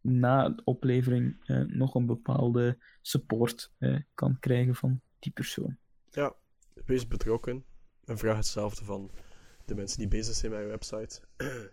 [0.01, 3.71] na de oplevering nog een bepaalde support
[4.13, 5.77] kan krijgen van die persoon.
[6.11, 6.35] Ja,
[6.85, 7.63] wees betrokken.
[8.05, 9.11] En vraag hetzelfde van
[9.65, 11.21] de mensen die bezig zijn met je website.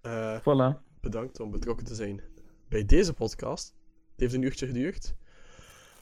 [0.00, 0.82] Eh, Voilà.
[1.00, 2.22] bedankt om betrokken te zijn
[2.68, 3.74] bij deze podcast.
[4.10, 5.14] Het heeft een uurtje geduurd.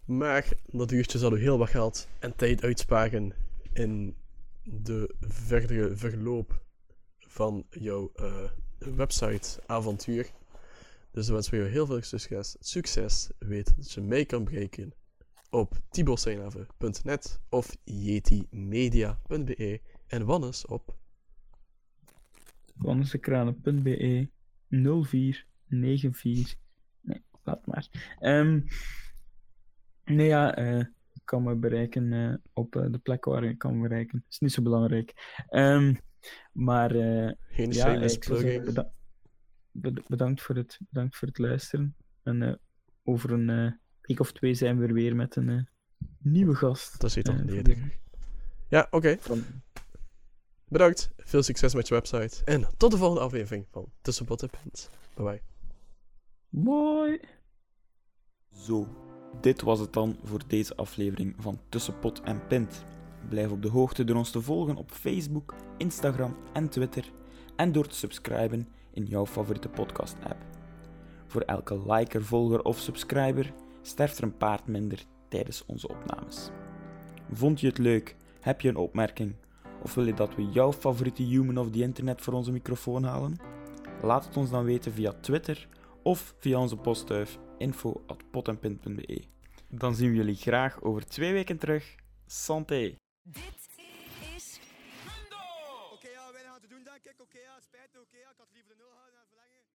[0.05, 3.33] Maar dat uurtje zal u heel wat geld en tijd uitsparen
[3.73, 4.17] in
[4.63, 6.63] de verdere verloop
[7.19, 10.31] van jouw eh, website-avontuur.
[11.11, 12.57] Dus we wensen jou heel veel succes.
[12.61, 13.31] Succes.
[13.39, 14.95] Weet dat je mee kan bereiken
[15.51, 20.97] op tiboseinave.net of yetimedia.be en Wannes op
[22.75, 24.29] wannesekranen.be
[24.69, 26.55] 0494.
[27.01, 28.17] Nee, laat maar.
[28.19, 28.61] Ehm,
[30.05, 30.79] nee, ja, eh,
[31.13, 34.25] je kan me bereiken eh, op eh, de plek waar je kan me bereiken.
[34.29, 35.37] is niet zo belangrijk.
[35.49, 35.95] Ehm,
[36.53, 38.63] maar eh, geen ja, shameless ik
[39.73, 41.97] beda- bedankt, voor het, bedankt voor het luisteren.
[42.23, 42.55] En eh,
[43.05, 45.63] over een eh, week of twee zijn we er weer met een eh,
[46.19, 47.01] nieuwe gast.
[47.01, 47.77] Dat zit al eerder.
[47.77, 47.91] van-
[48.69, 49.17] Ja, oké.
[49.21, 49.45] van-
[50.69, 51.11] Bedankt.
[51.17, 52.45] Veel succes met je website.
[52.45, 54.91] En tot de volgende aflevering van Tussenpot en Pint.
[55.15, 55.41] Bye bye.
[56.49, 57.21] Mooi.
[58.53, 58.89] Zo,
[59.41, 62.85] dit was het dan voor deze aflevering van Tussenpot en Pint.
[63.29, 67.13] Blijf op de hoogte door ons te volgen op Facebook, Instagram en Twitter
[67.57, 70.45] en door te subscriben in jouw favoriete podcast-app.
[71.27, 73.53] Voor elke liker, volger of subscriber
[73.83, 76.51] sterft er een paard minder tijdens onze opnames.
[77.33, 78.17] Vond je het leuk?
[78.41, 79.35] Heb je een opmerking?
[79.83, 83.37] Of wil je dat we jouw favoriete human of the internet voor onze microfoon halen?
[84.03, 85.69] Laat het ons dan weten via Twitter
[86.03, 89.25] of via onze postduif info.potenpint.be.
[89.69, 91.95] Dan zien we jullie graag over twee weken terug.
[92.27, 92.95] Santé!
[93.23, 93.62] Dit